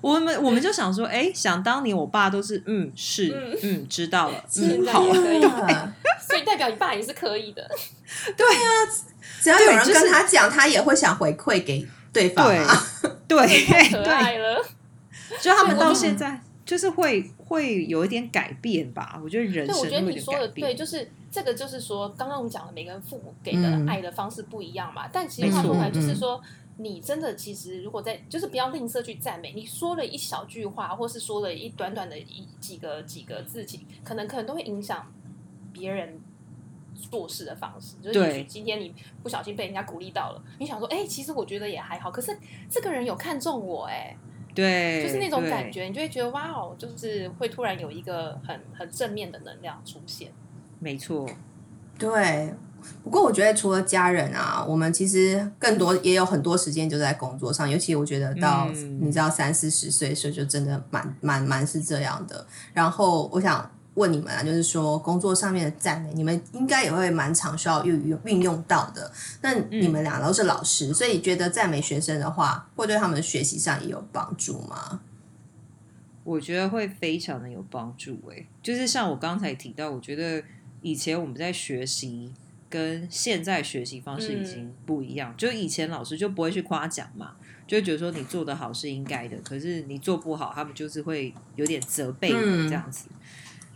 [0.00, 5.74] 我们我们就想说，哎，想当年我爸都是嗯是嗯嗯知道了现嗯好在也可以对
[6.28, 7.68] 所以代表你爸也是可以的，
[8.36, 8.60] 对啊
[9.40, 12.74] 只要有人跟他讲，他也会想回馈给对方对啊。
[13.28, 13.46] 对
[13.90, 14.64] 可对， 爱了。
[15.40, 19.20] 就他们到现在就是会会有一点改变吧。
[19.22, 20.74] 我觉得人对，我觉得你说的对。
[20.74, 25.06] 就是这个，就是说，刚刚我们讲的每个人父母给的嗯爱的方式不一样嘛。
[25.12, 26.40] 但其实话说回来，就是嗯说，
[26.78, 35.12] 你真的其实如果在，就是不要吝啬去赞美，你说了一小句话，或是说了一短短的一几个几个字情，可能可能都会影响
[35.72, 36.18] 别人。
[36.98, 42.36] 做事的方式，就是也许今天你不小心被人家鼓励到了，你想说，哎、其实我觉得也还好，可是
[42.68, 44.16] 这个人有看中我、哎，
[44.54, 50.32] 对，就是那种感觉，你就会觉得哇哦，就是会突然有一个很很正面的能量出现。
[50.80, 51.28] 没错，
[51.98, 52.54] 对，
[53.02, 62.46] 不过我觉得除了家人啊，我们其实更多也有很多时间就在工作上，尤其我觉得到、嗯你知道三四十岁的时候，就真的蛮蛮蛮是这样的。
[62.72, 69.10] 然后我想问你们啊，就是说工作上面的赞美，你们应该也会蛮常需要运用运用到的。
[69.42, 75.00] 那你们俩都是老师，所以觉得赞美学生的话，会对他们学习上也有帮助吗？
[76.22, 78.16] 我觉得会非常的有帮助。
[78.30, 80.44] 哎，就是像我刚才提到，我觉得
[80.82, 82.32] 以前我们在学习
[82.68, 85.34] 跟现在学习方式已经不一样。
[85.36, 87.32] 就以前老师就不会去夸奖嘛，
[87.66, 93.08] 就觉得说你做的好是应该的，可是你做不好，他们就是会有点责备你嗯这样子。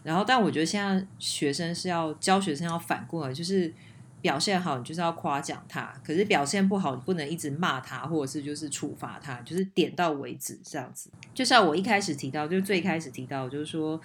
[0.02, 3.72] 然后，但我觉得现在学生是要教学生要反过来，就是
[4.20, 11.10] 表现好，你就是要夸奖他；可是表现不好，你不能一直骂他，或者是就是处罚他，就是点到为止这样子。
[11.34, 14.00] 就像我一开始提到，就是最开始提到，就是说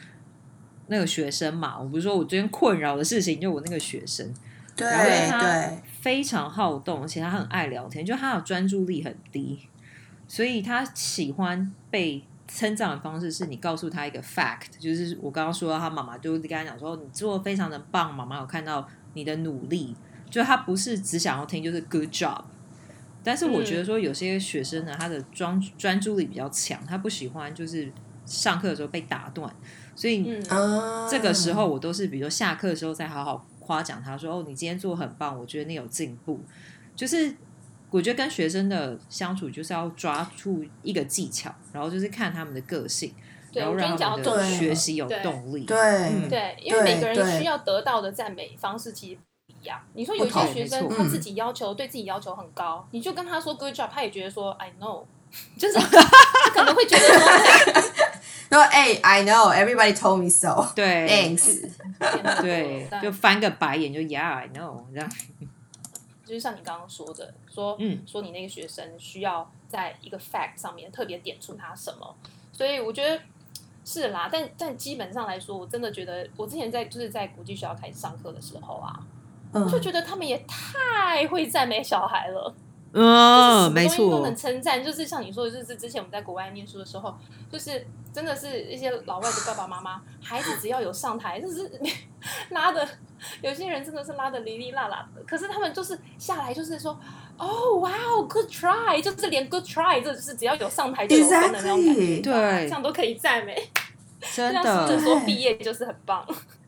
[0.87, 4.33] 那个学生嘛，我不是说我最近困扰的事情，就我那个学生。
[4.75, 9.67] 对然后他对，非常好动，而且他很爱聊天，就他的专注力很低，
[10.27, 19.95] 所以他喜欢被称赞的方式是你告诉他一个 fact，就是我刚刚说到他妈妈就跟他讲说你做的非常的棒，妈妈有看到你的努力，
[20.29, 22.41] 就他不是只想要听就是 good job。
[23.23, 27.91] 但是我觉得说有些学生呢，他的专专注力比较强，他不喜欢就是
[28.25, 29.53] 上课的时候被打断，
[29.93, 30.41] 所以
[31.09, 36.39] 这个时候我都是，比如说下课的时候再好好夸奖他说：“哦，你今天做的很棒，我觉得你有进步。”
[36.95, 37.35] 就是
[37.89, 43.13] 我觉得跟学生的相处就是要抓住一个技巧，然后就是看他们的个性，
[43.51, 45.63] 对，然后让他们的学习有对动力。
[45.63, 49.79] 对嗯对，因为每个人对需要得到的赞美方式其实不一样。
[49.93, 55.05] 你说有一些学生他自己要求对自己要求很高，你就跟他说 good job，他也觉得说 I know，
[55.57, 56.09] 就是他
[56.53, 57.81] 可能会觉得说，
[58.51, 60.71] 说哎，I know everybody told me so。
[60.75, 61.69] 对 Thanks。
[62.41, 65.09] 对，就翻个白眼就 Yeah I know 这样。
[66.27, 72.15] 就是像你刚刚说的，说嗯说你那个学生需要在一个 fact 上面特别点出他什么，
[72.51, 73.19] 所以我觉得
[73.85, 74.29] 是啦。
[74.29, 78.99] 但但基本上来说，我真的觉得我之前在就是在国际学校开始上课的时候啊，
[79.53, 82.53] 嗯就觉得他们也太会赞美小孩了。
[82.99, 87.15] 嗯，没错都能，称赞，就是像你说的，就是之前我们在国外念书的时候，
[87.51, 91.69] 就是真的是一些老外的爸爸妈妈，孩子只要有上台，就是
[92.49, 92.87] 拉的，
[93.41, 96.99] 有些人真的是拉的哩哩啦啦的，可是他们就是下来就是说，
[97.37, 102.31] 哦，哇哦，good try，就是连 good try，这就是只要有上台就有分的那种感觉对。
[102.67, 103.69] 这样都可以赞美，
[104.33, 106.25] 真 这样的是说毕业就是很棒。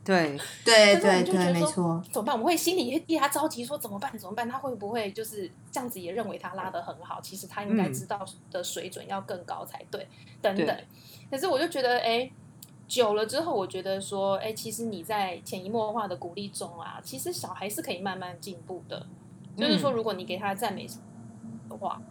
[0.09, 2.33] 对，对对对，就觉得说没错，怎么办？
[2.33, 4.17] 我们会心里替他着急，说怎么办？
[4.17, 4.49] 怎么办？
[4.49, 7.21] 他会不会就是这样子也认为他拉的很好？
[7.21, 10.07] 其实他应该嗯知道的水准要更高才对，
[10.41, 10.75] 等等。
[11.29, 12.27] 可是我就觉得，哎，
[12.87, 19.05] 久了之后，我觉得说，哎，其实你在潜移默化的鼓励中啊，其实小孩是可以慢慢进步的。
[19.55, 20.87] 就是说，嗯如果你给他赞美
[21.69, 22.01] 的话，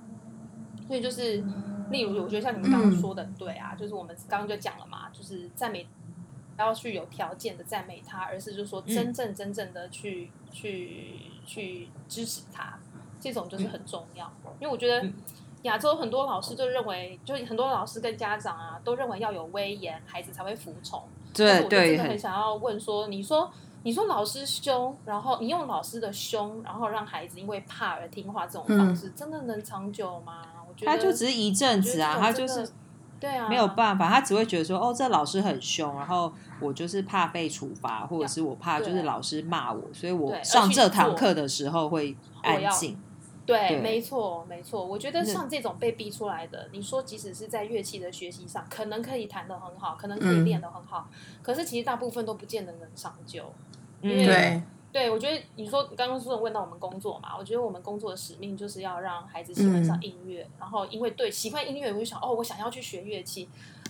[0.86, 1.42] 所以就是，
[1.90, 5.84] 例如，我觉得像你们刚刚说的，对啊，就是我们刚刚就讲了嘛，就是赞美。
[6.58, 12.76] 不要去有条件的赞美他，而是就是说真正真正的去、去去支持他，
[13.20, 14.28] 这种就是很重要。
[14.58, 15.14] 因为我觉得嗯
[15.62, 21.00] 亚洲很多老师就认为，就是很多老师跟家长啊都认为要有威严，孩子才会服从。
[21.32, 23.48] 对对，真的很想要问说，你说
[23.84, 30.42] 你说老师凶，然后你用老师的凶，然后让孩子因为怕而听话，这种方式、真的能长久吗？
[30.68, 32.68] 我觉得他就只是一阵子啊，他就是
[33.20, 42.96] 对啊，没有办法，他只会觉得说，哦，这老师很凶，然后我就是怕被处罚，或者是我怕就是老师骂我，所以我上这堂课的时候会安静。
[43.44, 44.84] 对，对没错，没错。
[44.84, 51.08] 我觉得像这种被逼出来的，你说即使是在乐器的学习上，可能可以弹得很好，可能可以嗯练得很好，
[51.42, 53.50] 可是其实大部分都不见得能长久。
[54.02, 63.48] 嗯，因为对，我觉得你说刚刚说问到我们工作嘛，我觉得我们工作的使命就是要让孩子喜欢上音乐，然后因为对喜欢音乐，我就想哦，我想要去学乐器，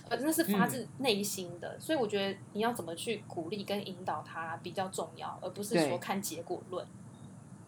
[0.09, 6.85] 呃，那是发自内心的，所以我觉得你要怎么去鼓励跟引导他比较重要，而不是说看结果论。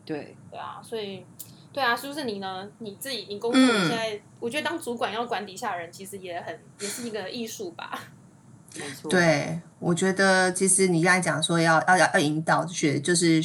[0.03, 1.25] 对，对啊，所以
[1.71, 2.69] 对啊，是不是你呢？
[2.79, 7.97] 你自己你工作，现在、我觉得当主管要管底下人，其实也很也是一个艺术吧。
[9.09, 13.41] 对，我觉得其实你刚才讲说要要要要引导学，就是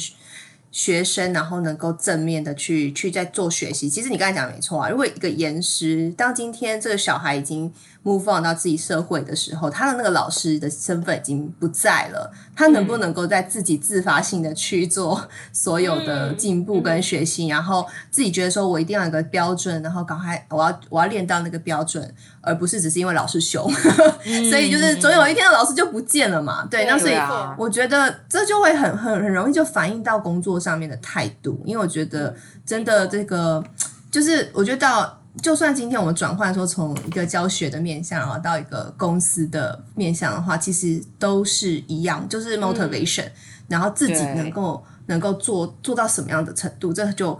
[0.71, 3.89] 学生，然后能够正面的去去在做学习。
[3.89, 7.73] 其实你刚才讲没错啊，如果一个严师，当今天这个小孩已经
[8.07, 23.69] move on 到自己社会的时候，他的那个老师的身份已经不在了，他能不能够在自己自发性的去做所有的嗯进步跟学习，然后自己觉得说我一定要有个标准，然后赶快我要我要练到那个标准，而不是只是因为老师凶。
[24.49, 27.15] 所以就是总有一天老师就不见了嘛，对，那所以
[27.57, 32.33] 我觉得这就会很很很容易就反映到工作上面的态度，因为我觉得
[32.65, 33.61] 真的这个
[34.09, 35.21] 就是我觉得到。
[35.41, 43.27] 就算今天我们转换说从一个教学的面向啊到一个公司的面向的话，其实都是一样，就是 motivation，、
[43.67, 47.39] 然后自己能够能够做做到什么样的程度，这就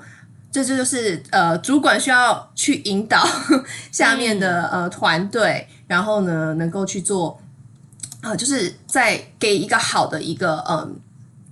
[0.52, 3.28] 这这就是呃，主管需要去引导
[3.92, 7.42] 下面的、呃团队，然后呢，能够去做
[8.22, 11.00] 呃，就是在给一个好的一个嗯。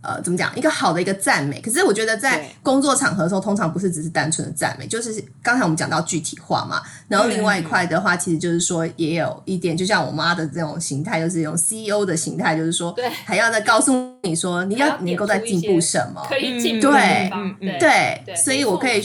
[0.05, 0.55] 呃，怎么讲？
[0.55, 6.81] 一个好的一个赞美，可是我觉得在工作场合的时候，通常不是只是单纯的赞美，就是刚才我们讲到具体化嘛。
[7.07, 13.09] 然后另外一块的话，其实就是说也有一点，就像我妈的这种形态，就是用 CEO 的形态，就是说对。
[13.25, 13.91] 还要再告诉
[14.21, 19.01] 你说你要要能够在进步什么，可以进步对对对，所以我可以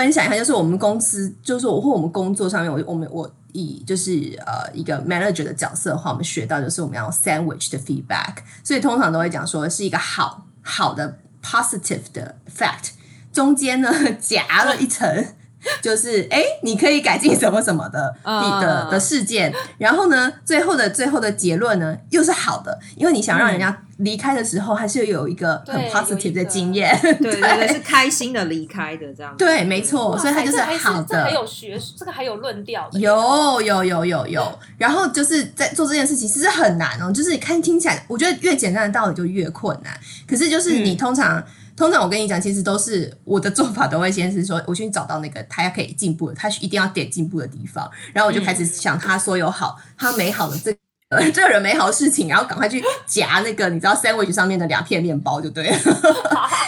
[0.00, 4.10] 分享一下，就是我们公司，就是我或我们工作上面，我我们我以就是
[4.46, 12.92] 呃一个 manager 的角色的话，我们学到就是我们要 sandwich 的 feedback，所以通常都会讲说是一个好好的 positive 的 fact，
[13.30, 15.34] 中间呢夹了一层。
[15.82, 29.34] 就是哎，你可以改进什么什么的嗯你的的事件，然后呢，最后的最后的结论呢又是好的，因为你想让人家离开的时候，还是有一个很 positive 的经验，对对对，是开心的离开的这样。
[29.36, 31.30] 对，没错，所以他就是好这还。
[31.30, 37.10] 有学，这个还有论调，有有有有有，然后就是在做这件事情，其实很难哦。
[37.12, 39.92] 就是看听起来，我觉得越简单的道理就越困难。
[40.26, 41.42] 可是就是你嗯通常、
[41.76, 50.78] 通常我跟你讲，其实都是我的做法，都会先是说，我先找到那个他可以进步的，他一定要点进步的地方，然后我就开始想他所有好，他美好的这个。
[51.10, 55.76] 呃， 这个人美好的事情，然后赶快去夹那个你知道 sandwich 上面的两片面包就对了。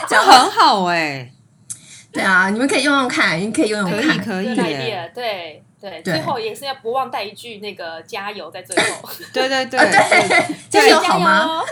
[0.09, 1.33] 这很好哎，
[2.11, 4.19] 对啊，你们可以用用看，你可以用用可以看。
[4.19, 11.63] 可以这个耶，对对，对最后也是要不忘带一句那个加油在最后，对对对啊对，加油好吗？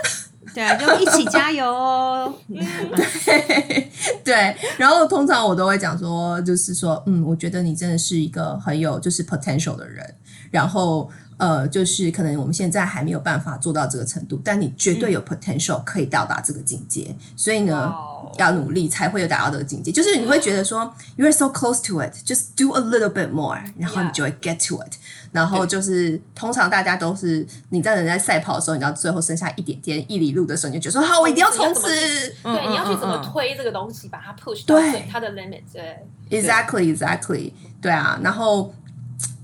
[0.53, 2.33] 对啊，就一起加油哦。
[2.47, 3.91] 对
[4.23, 10.15] 对，然后通常我都会讲说，就是说，嗯，我觉得你真的是一个很有就是 potential 的人，
[10.49, 17.93] 然后呃，就是可能我们现在还没有办法做到这个程度，但你绝对有 potential 可以到达这个境界，所以呢。
[18.37, 24.93] 要努力才会有达到这个境界，就是你会觉得说，you are so close to it，just do a little bit more，然后你就会 get to it。
[25.31, 31.87] 然后就是通常大家都是你在人在赛跑的时候，你到最后剩下一点点一里路的时候，你就觉得说，好，我一定要冲刺。
[32.43, 35.97] 嗯对，你要去怎么推这个东西，把它 push 到对最它的 limit，对
[36.29, 37.51] ，Exactly, exactly，
[37.81, 38.73] 对啊，然后。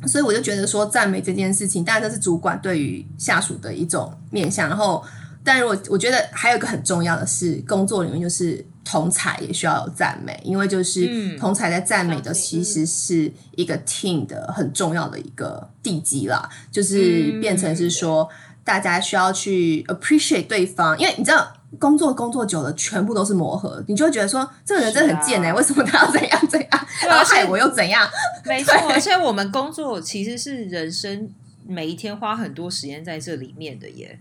[0.06, 4.70] 所以我就觉得说，赞美这件事情，当然这是主管对于下属的一种面向。
[4.70, 5.04] 然后，
[5.44, 18.30] 但如果我觉得还有一个很重要的是，工作里面就是同才也需要有赞美，因为就是嗯同才在赞美的其实是一个 team 的很重要的一个地基啦，就是变成是说
[18.64, 21.54] 大家需要去 appreciate 对方，因为你知道。
[21.80, 28.08] 工作工作久了，全部都是磨合，你就会觉得说，这个人真的很贱哎、为什么他要怎样怎样，然后而且害我又怎样？
[28.46, 31.30] 没错，而且我们工作其实是人生
[31.68, 34.18] 每一天花很多时间在这里面的耶。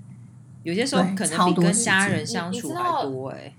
[0.65, 3.55] 有些时候可能比跟家人相处还多哎。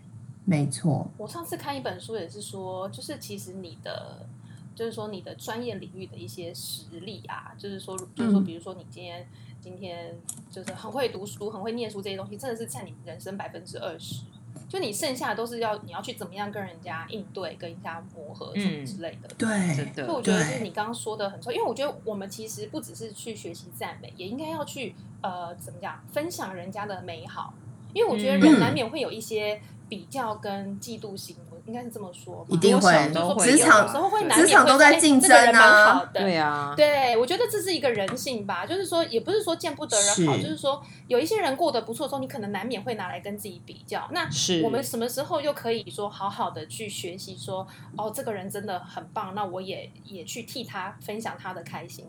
[0.49, 4.25] 没错，我上次看一本书也是说，就是其实你的，
[4.73, 9.27] 就是说你的专业领域的一些实力啊，就是说，就是说，嗯比如说你今天
[9.59, 10.17] 今天
[10.49, 14.23] 就是很会读书、很会念书这些东西，真的是占你人生百分之二十。
[14.69, 19.27] 就你剩下的都是要你要去怎么样跟人家应对、跟人家磨合什么之类的。
[19.37, 27.53] 对真，的所以我觉得就是你刚刚说的很错，因为我觉得我们其实不只是去学习赞美，也应该要去呃怎么讲分享人家的美好，
[27.93, 32.81] 因为我觉得人嗯难免会有一些比较跟嫉妒心，我应该是这么说吧，一定会
[33.13, 35.85] 多少都会有职场有时候会难免会场都在说哎竞这个人争啊。
[35.85, 36.21] 蛮好的。
[36.21, 40.43] 对啊，对，我觉得这是一个人性吧，就是说，也不是说见不得人好，是。
[40.43, 44.07] 就是说，有一些人过得不错的时候，你可能难免会拿来跟自己比较。
[44.11, 44.61] 那是。
[44.63, 47.67] 我们什么时候又可以说好好的去学习说，
[47.97, 52.05] 哦，这个人真的很棒，那我也也去替他分享他的开心，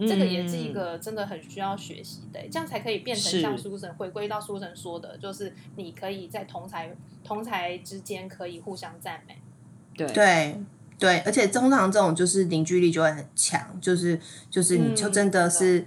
[0.00, 0.72] 这个也是一嗯。
[0.72, 9.36] 个真的很需要学习的，这样才可以变成像书神回归到书神说的，就是你可以在同才同才之间可以互相赞美。
[9.96, 10.06] 对。
[10.12, 10.56] 对
[10.98, 15.50] 对，而且通常这种就是凝聚力就会很强，就是就是你就嗯真的。
[15.50, 15.84] 是、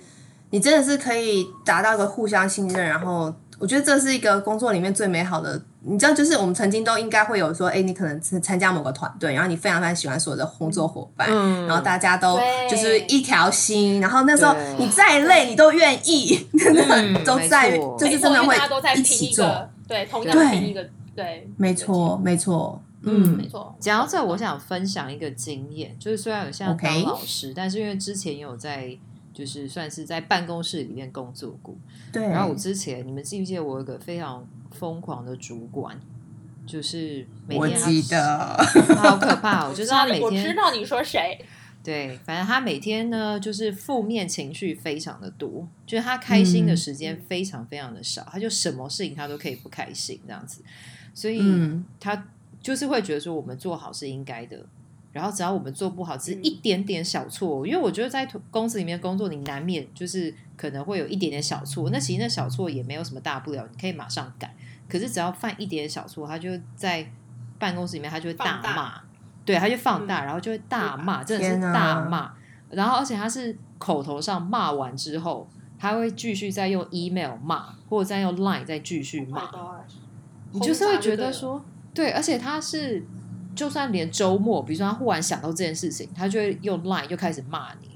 [0.49, 5.61] 你真的是可以达到一个互相信任，然后我觉得这是一个工作里面最美好的。
[5.87, 18.57] 你知道，就是我们曾经都应该会有说，哎，你可能参参加某个团队，然后你非常非常喜欢所有的工作伙伴，嗯然后大家都就是一条心，然后那时候你再累你都愿意，真的、嗯都在就是真的会
[18.97, 20.83] 一起做，对，同样一个，
[21.15, 23.75] 对，没错没错，嗯没错。
[23.79, 28.89] 讲到这，我想分享一个经验，就是虽然有现在 OK 当老师但是因为之前也有在，
[29.36, 31.75] 就是算是在办公室里面工作过。
[32.11, 35.99] 对，然后我之前，你们记不记得我有一个非常疯狂的主管，
[36.65, 38.57] 就是每我天他记得，
[38.95, 41.45] 好可怕哦， 就是他每我知道你说谁，
[41.83, 46.77] 对，反正他每天呢就是负面情绪非常的多，就是他开心的嗯。
[46.77, 50.63] 时间非常非常的少，他就什么事情他都可以不开心这样子，
[51.13, 51.83] 所以嗯。
[51.99, 52.25] 他
[52.61, 54.65] 就是会觉得说我们做好是应该的，
[55.16, 64.53] 然后只要我们做不好，只是一点点小错，因为我觉得在公司里面工作，你难免就是可能会有一点点小错，那其实那小错也没有什么大不了，你可以马上改。
[64.89, 67.09] 可是只要犯一点点小错，他就在
[67.57, 69.01] 办公室里面，他就会大骂，
[69.45, 72.34] 对，他就放大，然后就会大骂，真的是大骂。
[72.70, 75.47] 然后而且他是口头上骂完之后，
[75.80, 79.49] 他会继续再用 email 骂，或者再用 line 再继续骂。
[80.51, 81.63] 你就是会觉得说，
[81.93, 83.05] 对，而且他是，
[83.55, 87.89] 就算连周末，比如说他忽然想到这件事情，他就会用 Line 就开始骂你，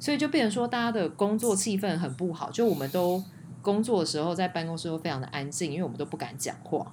[0.00, 3.22] 所以就变成说大家的工作气氛很不好，就我们都
[3.62, 6.86] 工作的时候在办公室都非常的安静，因为我们都不敢讲话，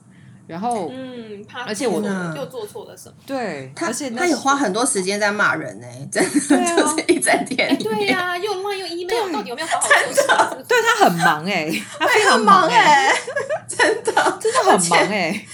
[0.48, 2.02] 然后、嗯，怕而且我
[2.36, 3.16] 又做错了什么？
[3.26, 7.78] 对，他而且那他也花很多时间在骂人呢、真的、啊 就是一整天。
[7.78, 10.66] 对呀，又 line 又 email，到底有没有好好做事？
[10.68, 13.16] 对他很忙哎、他非常很忙哎、哎、
[13.68, 15.46] 真的，真的很忙哎、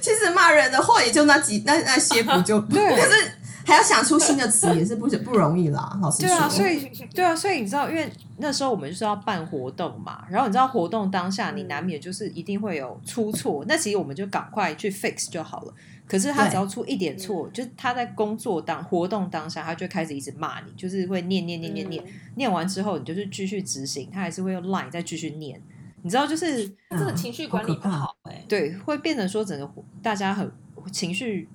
[0.00, 2.96] 其实骂人的话也就那几那那些不就 对。
[2.96, 3.32] 可是
[3.64, 5.96] 还要想出新的词也是不不容易啦。
[6.02, 15.74] 老实说，对啊，所以对啊，所以你知道，因为那时候我们就是要办活动嘛，然后你知道活动当下你难免就是一定会有出错，那其实我们就赶快去 fix 就好了。
[16.08, 22.12] 可是他只要出一点错，就是他在工作当活动当下，他就开始一直骂你，就是会念念念念念，嗯。
[22.34, 25.58] 念完之后你就是继续执行，他还是会用 line 再继续念，
[26.02, 28.44] 你知道就是这个情绪管理不好哎。
[28.48, 29.68] 对，会变成说整个
[30.02, 30.50] 大家很
[30.92, 31.48] 情绪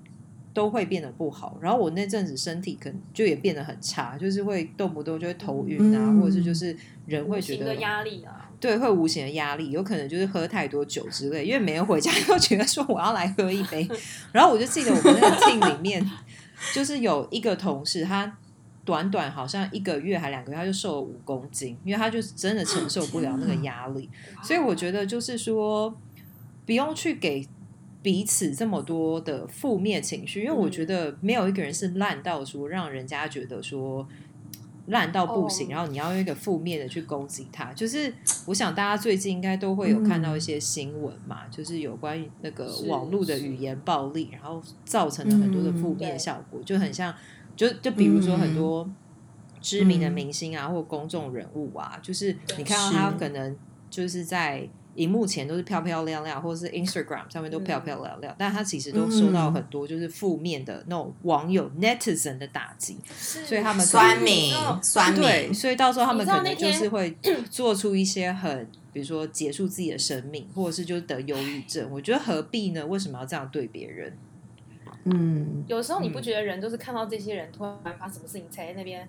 [0.54, 1.58] 都会变得不好。
[1.62, 6.76] 然后我那阵子身体可能就也变得很差，就是会动不动就会头晕啊，嗯或者是就是
[7.06, 11.46] 人会觉得压力啊，对，会无形的压力，有可能就是喝太多酒之类。
[11.46, 13.88] 因为每人回家都觉得说我要来喝一杯，
[14.32, 16.04] 然后我就记得我们那个 team 里面，
[16.74, 18.38] 就是有一个同事，他
[18.88, 24.10] 短短好像一个月还两个月，他就瘦了五公斤，因为他就是真的承受不了那个压力。
[24.42, 25.94] 所以我觉得就是说，
[26.66, 27.46] 不用去给
[28.02, 34.08] 彼此这么多的负面情绪，因为我觉得没有一个人是烂到说让人家觉得说
[34.86, 35.72] 烂到不行，哦。
[35.72, 37.74] 然后你要用一个负面的去攻击他。
[37.74, 38.14] 就是
[38.46, 47.14] 我想大家最近应该都会有看到一些新闻嘛，就是有关于那个网络的语言暴力，然后造成了很多的负面效果，就很像
[47.58, 48.90] 就就比如说很嗯多。
[49.60, 53.54] 知名的嗯明星啊，或公众人物啊，就是你看到他可能
[53.90, 67.18] 就是在荧幕前都是漂漂亮亮，或者是 Instagram 上面都漂漂亮亮，但他其实都受到很多就是负面的那种网友 netizen 的打击，所以他们酸民，酸对，所以到时候他们可能就是会
[67.50, 71.90] 做出一些很，比如说结束自己的生命，或者是就是得忧郁症。
[71.92, 72.86] 我觉得何必呢？
[72.86, 74.16] 为什么要这样对别人？
[75.12, 79.08] 嗯，有时候你不嗯觉得人都是看到这些人突然发生什么事情才在那边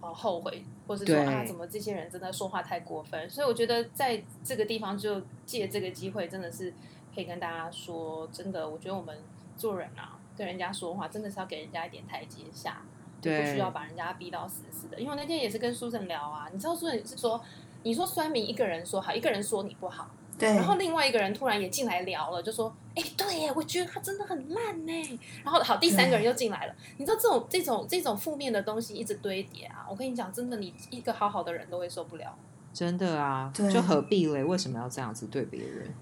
[0.00, 3.28] 呃后悔，或是说啊怎么这些人真的说话太过分？
[3.28, 6.72] 所以我觉得在这个地方就借这个机会，真的是
[7.14, 9.16] 可以跟大家说，真的，我觉得我们
[9.56, 12.82] 做人啊，跟人家说话真的是要给人家一点台阶下，
[13.20, 14.98] 对不需要把人家逼到死死的。
[14.98, 17.40] 因为我那天也是跟苏晨聊啊，你知道苏晨是说，
[17.82, 20.10] 你说酸民一个人说好，一个人说你不好。
[20.40, 26.74] 对，然后另外一个人突然也进来聊了，就说：“哎，对耶，我觉得他真的很烂呢。”然后好，第三个人又进来了。
[26.96, 32.34] 你知道这种这种这种负面的东西一直堆叠啊，我跟你讲，真的，你一个好好的人都会受不了。
[32.72, 34.42] 真的啊，就何必嘞？
[34.42, 35.94] 为什么要这样子对别人？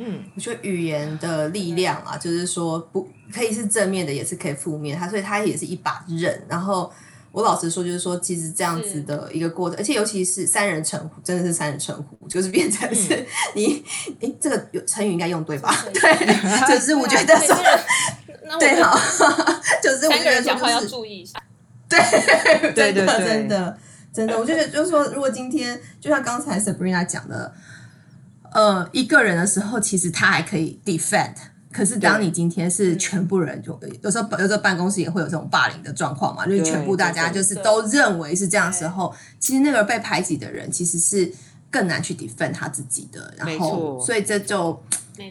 [0.00, 4.96] 嗯，我觉得语言的力量啊，就是说不可以是正面的，也是可以负面。
[4.96, 6.46] 它所以它也是一把刃。
[6.48, 6.92] 然后
[7.38, 13.84] 我老实说，就是说，其实这样子的一个过程，而且尤其是三人成虎，真的是三人成虎，就是变成是、嗯你，
[14.18, 15.72] 诶，这个有成语应该用对吧？
[15.94, 17.38] 对 对，就是我觉得
[18.58, 18.98] 对们好，
[19.80, 21.40] 就是我三个觉得讲话要就是注意一下。
[21.88, 22.00] 对
[22.74, 23.78] 对对真的对真的
[24.12, 27.54] 真的，我就觉得就是说，如果今天就像刚才 Sabrina 讲的，
[28.50, 31.34] 呃，一个人的时候，其实他还可以 defend。
[31.70, 41.30] 可是当你今天是全部人，就有时候有时候办公室也会有这种霸凌的状况嘛，就是全部大家就是都认为是这样的时候，其实那个被排挤的人其实是
[41.70, 44.82] 更难去 defend 他自己的，然没后所以这就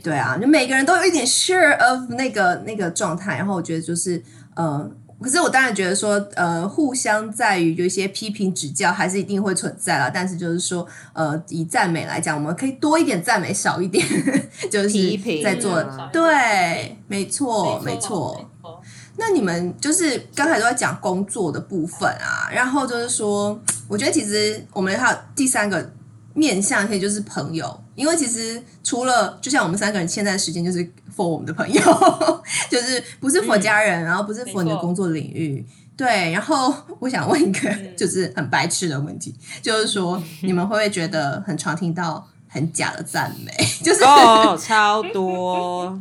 [0.03, 4.21] 对，啊，就每个人都有一点 share of 那个那个状态，然后我觉得就是
[4.55, 4.89] 呃，
[5.22, 14.05] 可是我当然觉得说呃，互相在于有一些批评指教还是一定会存在啦，但是就是说呃，以赞美来讲，我们可以多一点赞美，少一点
[14.70, 18.36] 就是批评在做嗯对，没错，没没错。
[18.38, 18.82] 没错。
[19.20, 25.91] 那你们就是刚才都在讲工作的部分啊，然后就是说，我觉得其实我们还有第三个
[26.38, 30.77] 面向，可以就是朋友，因为其实除了就像我们三个人现在的时间就是
[31.15, 31.81] for 我们的朋友，
[32.69, 35.65] 就是不是 for 家人，然后不是 for 你的工作领域。
[35.97, 39.33] 对，然后我想问一个嗯 就是很白痴的问题，
[39.63, 43.51] 就是说你们会不会觉得很常听到很假的赞美？
[43.83, 45.99] 就是哦，超多，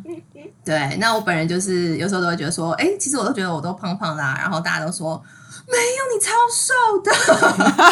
[0.63, 5.23] 对，那我本人就是有时候都会觉得说，哎，其实我都觉得我都胖胖啦、然后大家都说
[5.69, 7.11] 没有，你超瘦的，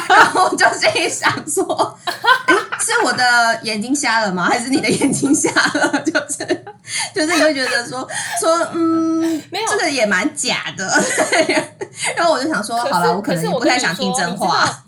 [0.15, 4.45] 然后我就心里想说， 哎，是我的眼睛瞎了吗？
[4.49, 6.01] 还是你的眼睛瞎了？
[6.03, 6.65] 就是
[7.13, 8.09] 就是你会觉得说
[8.41, 10.89] 说，嗯，没有这个也蛮假的，
[12.17, 14.85] 然后我就想说，好了，我可能是我不太想听真话，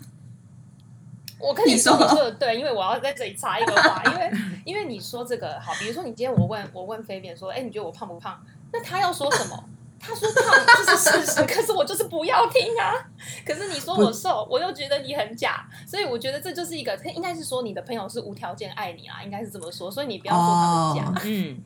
[1.39, 4.31] 我跟你你说，说你说的对，因为我要在这里插一个话，因为
[4.63, 8.41] 因为你说这个好，比如说你今天我问我问飞扁说，哎，你觉得我胖不胖？
[8.71, 9.61] 那他要说什么？
[10.07, 12.93] 他说胖，这是事实，可是我就是不要听啊。
[13.45, 21.11] 可是你说我瘦，我又觉得你很假，所以我觉得这就是一个，应该是说你的朋友是无条件爱你啊，应该是这么说，所以你不要说他们假。
[21.11, 21.21] 哦。
[21.25, 21.61] 嗯，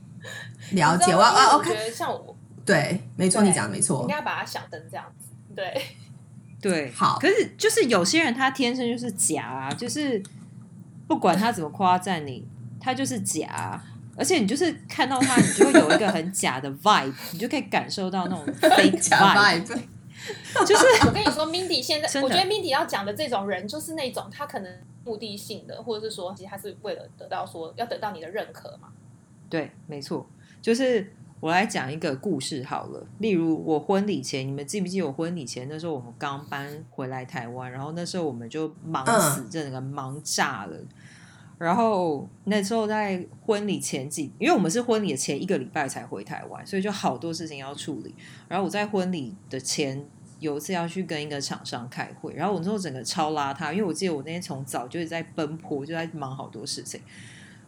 [0.72, 2.36] 了解，我要啊吗因为我觉，OK，得像我，
[2.66, 4.02] 对，没错，你讲的没错。
[4.02, 5.82] 应，该把它想成这样子，对。
[6.62, 7.18] 对， 好。
[7.20, 10.22] 可是就是有些人他天生就是假啊，就是
[11.08, 12.48] 不管他怎么夸赞你，
[12.80, 13.84] 他就是假啊、
[14.18, 24.72] 而且你就是看到他，你就会有一个很假的 vibe，你就可以感受到那种 fake vibe，vibe，就是 我跟你说，Mindy 现在我觉得 Mindy 要讲的这种人，就是那种他可能
[25.04, 28.90] 目的性的，或者是说，其实他是为了得到说要得到你的认可嘛。
[29.50, 30.28] 对，没错，
[30.62, 33.08] 就是我来讲一个故事好了。
[33.20, 40.78] 例如我婚礼前，你们记不记得我婚礼前那时候我们刚搬回来台湾，然后那时候我们就忙死，真的忙炸了。
[41.62, 48.16] 然后那时候在婚礼前几，因为我们是婚礼的前一个礼拜才回台湾，所以就好多事情要处理。
[48.48, 50.04] 然后我在婚礼的前
[50.40, 57.00] 有一次要去跟一个厂商开会，然后我那时候整个超邋遢，因为我记得我那天从早就是在奔波，就在忙好多事情。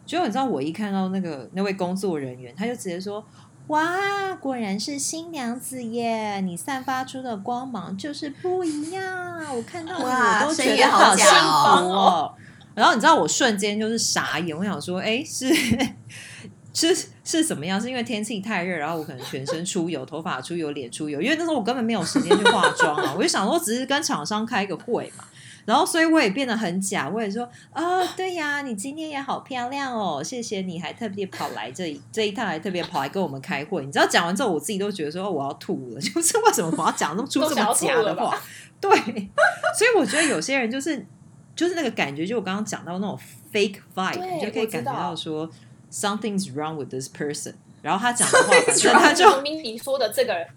[0.07, 3.23] 结果你知道，我一看到那个那位工作人员，他就直接说
[3.67, 6.41] ：“哇，果然是新娘子耶！
[6.41, 12.33] 你散发出的光芒就是不一样，我看到你我都觉得好幸福哦。”
[12.75, 15.53] 然后你知道，我瞬间就是傻眼，我想说：“哎，是
[16.73, 17.79] 是是怎么样？
[17.79, 21.21] 是因为天气太热，然后我可能全身出油，头发出油，脸出油？
[21.21, 23.13] 因为那时候我根本没有时间去化妆啊！
[23.15, 25.23] 我就想说，只是跟厂商开个会嘛。”
[25.65, 33.85] 然后，所以我也变得很假，我也说啊，对呀，你今天也好漂亮哦，谢谢你，还特别跑来这这一趟，还特别跑来跟我们开会。
[33.85, 38.37] 你知道讲完之后，我自己都觉得说我要吐了， 就是为什么我要讲那么出这么假的话？
[38.81, 38.91] 对，
[39.77, 41.05] 所以我觉得有些人就是
[41.55, 43.19] 就是那个感觉，就我刚刚讲到那种
[43.51, 45.49] fake vibe，你就可以感觉到说
[45.91, 47.53] something's wrong with this person。
[47.81, 50.47] 然后他讲的话， 反正他就明明说的这个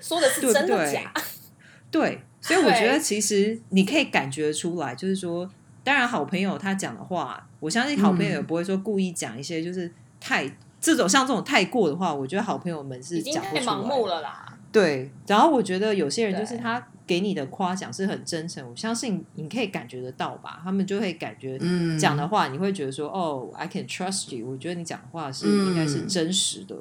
[0.00, 1.12] 说的是真的假？
[1.90, 2.20] 对。
[2.38, 5.50] 所以我觉得，其实你可以感觉出来，就是说，
[5.82, 10.48] 当然，好朋友他讲的话，我相信好朋友也不会说故意讲一些就是太
[10.80, 12.14] 这种像这种太过的话。
[12.14, 14.46] 我觉得好朋友们是讲不出来，盲目了啦。
[14.70, 20.60] 对，然后我觉得有些人就是他给你的夸奖是很真诚，我相信你可以感觉得到吧？
[20.64, 21.58] 他们就会感觉
[21.98, 24.46] 讲的话，你会觉得说，哦，I can trust you。
[24.46, 26.76] 我觉得你讲的话是应该是真实的。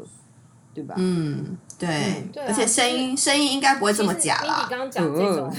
[0.75, 0.93] 对吧？
[0.97, 4.63] 嗯，对，而且声音声音应该不会这么假啦。
[4.63, 5.49] 你刚刚讲这种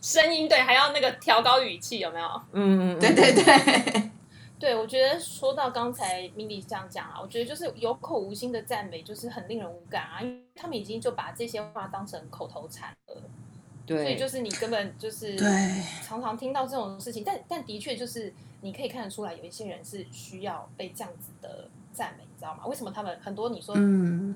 [0.00, 2.28] 声音，对，还要那个调高语气，有没有？
[2.52, 4.10] 嗯嗯，对对对。
[4.60, 13.22] 对，我觉得说到刚才 Mindy 这样讲啊，我觉得就是有口无心的赞美，就是很令人无感啊，因为他们已经就把这些话当成口头禅了。
[13.94, 15.36] 对，所以就是你根本就是
[16.02, 22.66] 常常听到这种事情，但但的确就是你可以看得出来，有一些人是需要被这样子的赞美，你知道吗？
[22.66, 24.34] 为什么他们很多你说嗯。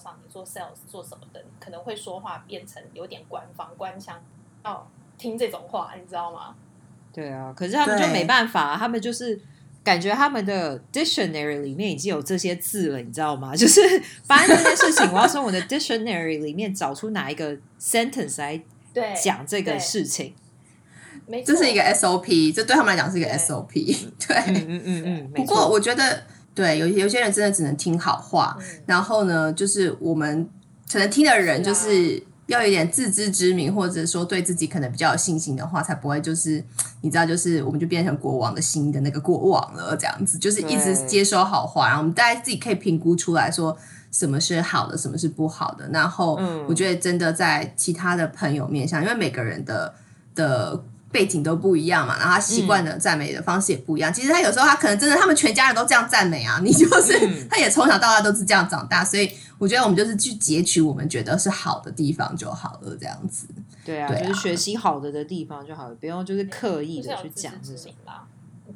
[0.00, 4.16] 上你做 sales 做什么的，可能会说话变成有点官方官腔，
[4.64, 4.88] 要，
[5.18, 6.54] 听这种话，你知道吗？
[7.12, 9.40] 对啊，可是他们就没办法，他们就是
[9.82, 13.54] 感觉他们的 dictionary 里面已经有这些字了，你知道吗？
[13.58, 13.80] 就是
[14.22, 18.62] 发生这件事情，我要从我的 dictionary 里面找出哪一个 sentence 来
[19.22, 20.34] 讲这个事情。
[21.26, 23.72] 没这是一个 SOP，这对他们来讲是一个 SOP。
[24.26, 25.30] 对，嗯嗯嗯嗯。
[25.34, 26.22] 不过我觉得。
[26.54, 30.50] 对，有有些人真的只能听好话，然后呢，就是我们
[30.90, 36.62] 可能听的人，就是要有点自知之明，或者说对自己可能比较有信心的话，才不会就是
[37.02, 43.76] 你知道，就是我们就变成国王的新的那个国王了，这样子，就是一直接收好话，然后我们大家自己可以评估出来说
[44.10, 45.88] 什么是好的，什么是不好的。
[45.92, 49.94] 然后我觉得真的在其他的朋友面上，因为每个人的
[50.34, 50.82] 的。
[51.10, 54.12] 背景都不一样嘛，然后他习惯的赞美的方式也不一样。
[54.12, 63.46] 其实他有时候他可能真的，他们全家人都这样赞美啊， 你就是他也从小到大都是这样长大，所以我觉得我们就是去截取我们觉得是好的地方就好了，这样子。
[63.84, 68.24] 对啊，就是学习好的的地方就好了，不用就是刻意的去讲事情啦。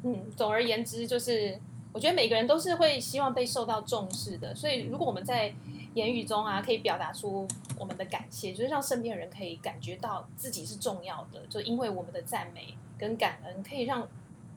[0.03, 1.59] 嗯，总而言之，就是
[1.91, 5.53] 我觉得每个人都是会希望被受到重视的，所以如果我们在。
[5.93, 11.41] 言语中啊，可以表达出我们的感谢，就是让身边人可以感觉到自己是重要的。
[11.47, 14.07] 就因为我们的赞美跟感恩，可以让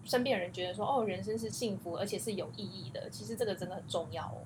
[0.05, 3.11] 身边人觉得说，哦，人生是幸福，而且是有意义的。
[3.11, 4.41] 其实这个真的很重要哦。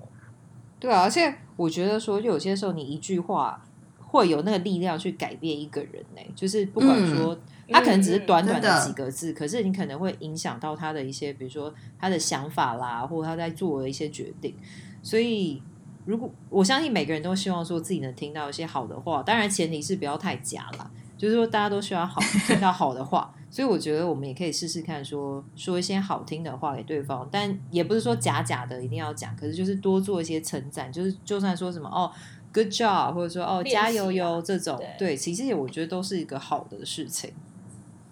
[0.81, 3.65] 对啊，而且我觉得说，就有些时候你一句话
[3.99, 6.21] 会有那个力量去改变一个人呢。
[6.35, 7.39] 就是不管说
[7.69, 14.57] 他可能只是短短的几个字，可是你可能会影响到他的一些，比如说他的想法啦，或者他在做的一些决定，
[15.03, 15.63] 所以。
[16.05, 20.91] 如果我相信每个人都希望说自己能听到一些好的话，当然前提是不要太假啦。
[21.17, 32.11] 就是说大家都需要好听到好的话， 所以我觉得我们也可以试试看说说一些好听的话给对方，但也不是说假假的一定要讲，可是就是多做一些称赞，就是就算说什么哦
[32.55, 37.31] good job，或者说哦加油油这种，对，其实也我觉得都是一个好的事情。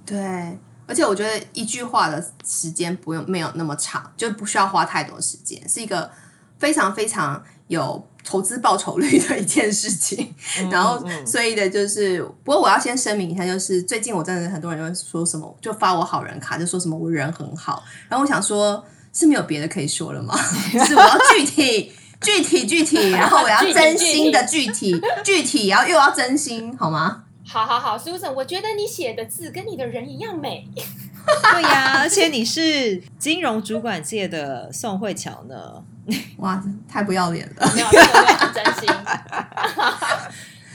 [0.04, 6.10] 对，而且我觉得一句话的时间不用没有那么长，就不需要花太多时间，是一个
[6.58, 7.42] 非常非常。
[7.68, 10.34] 有投资报酬率的一件事情，
[10.70, 20.36] 然后所以的就是，不过我要先声明一下，就是最近我真的很多人会说什么，就发我好人卡，就说什么我人很好，然后我想说，是没有别的可以说了吗？
[20.84, 27.24] 是我要具体、具体、具体，然后我要真心的具体、具体，然后又要真心，好吗？
[27.46, 30.68] 好好好，Susan，我觉得你写的字跟你的人一样美。
[31.26, 35.82] 对呀，而且你是金融主管界的宋慧乔呢。
[36.38, 37.72] 哇，太不要脸了！
[37.74, 37.88] 没有，
[38.52, 38.88] 真心。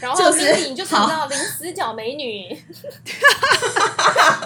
[0.03, 2.49] 然后明你就知道零死角美女，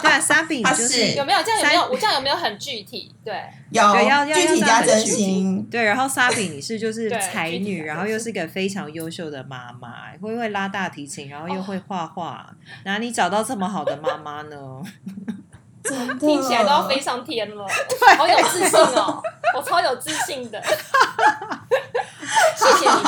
[0.03, 1.59] 对啊，Sabi 他就是是有没有这样？
[1.59, 1.81] 有没有？
[1.93, 3.11] 我这样有没有很具体？
[3.25, 3.33] 对，
[3.71, 12.47] 有对要要具体要加真心，对，然后 Sabi 你是就是才女，然后又是一个非常优秀的妈妈，会会拉大提琴，然后又会画画，
[12.85, 14.83] 哪里找到这么好的妈妈呢？
[16.19, 17.65] 听起来都要飞上天了，
[18.17, 19.21] 好有自信哦，
[19.55, 20.61] 我超有自信的，
[22.55, 23.03] 谢谢你。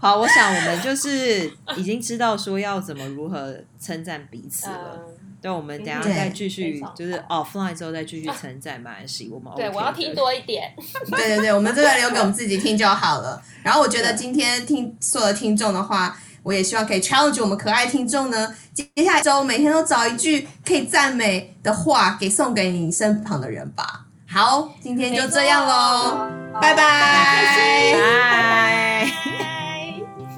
[0.00, 4.94] 好，我想我们就是已经知道说要怎么如何称赞彼此了。
[4.94, 10.72] 嗯，对，我们等下再继续就是 offline 之后再继续称赞马来西我们 OK 对，我要听多一点。
[11.10, 13.42] 对对对，我们这个留给我们自己听就好了。
[13.64, 24.06] 然后我觉得今天听所有的听众的话，我也希望可以 challenge 我们可爱听众呢，接下来周每天都找一句可以赞美的话给送给你身旁的人吧。
[24.30, 26.28] 好，今天就这样喽，
[26.60, 26.82] 拜拜。
[27.24, 29.10] 开心，拜。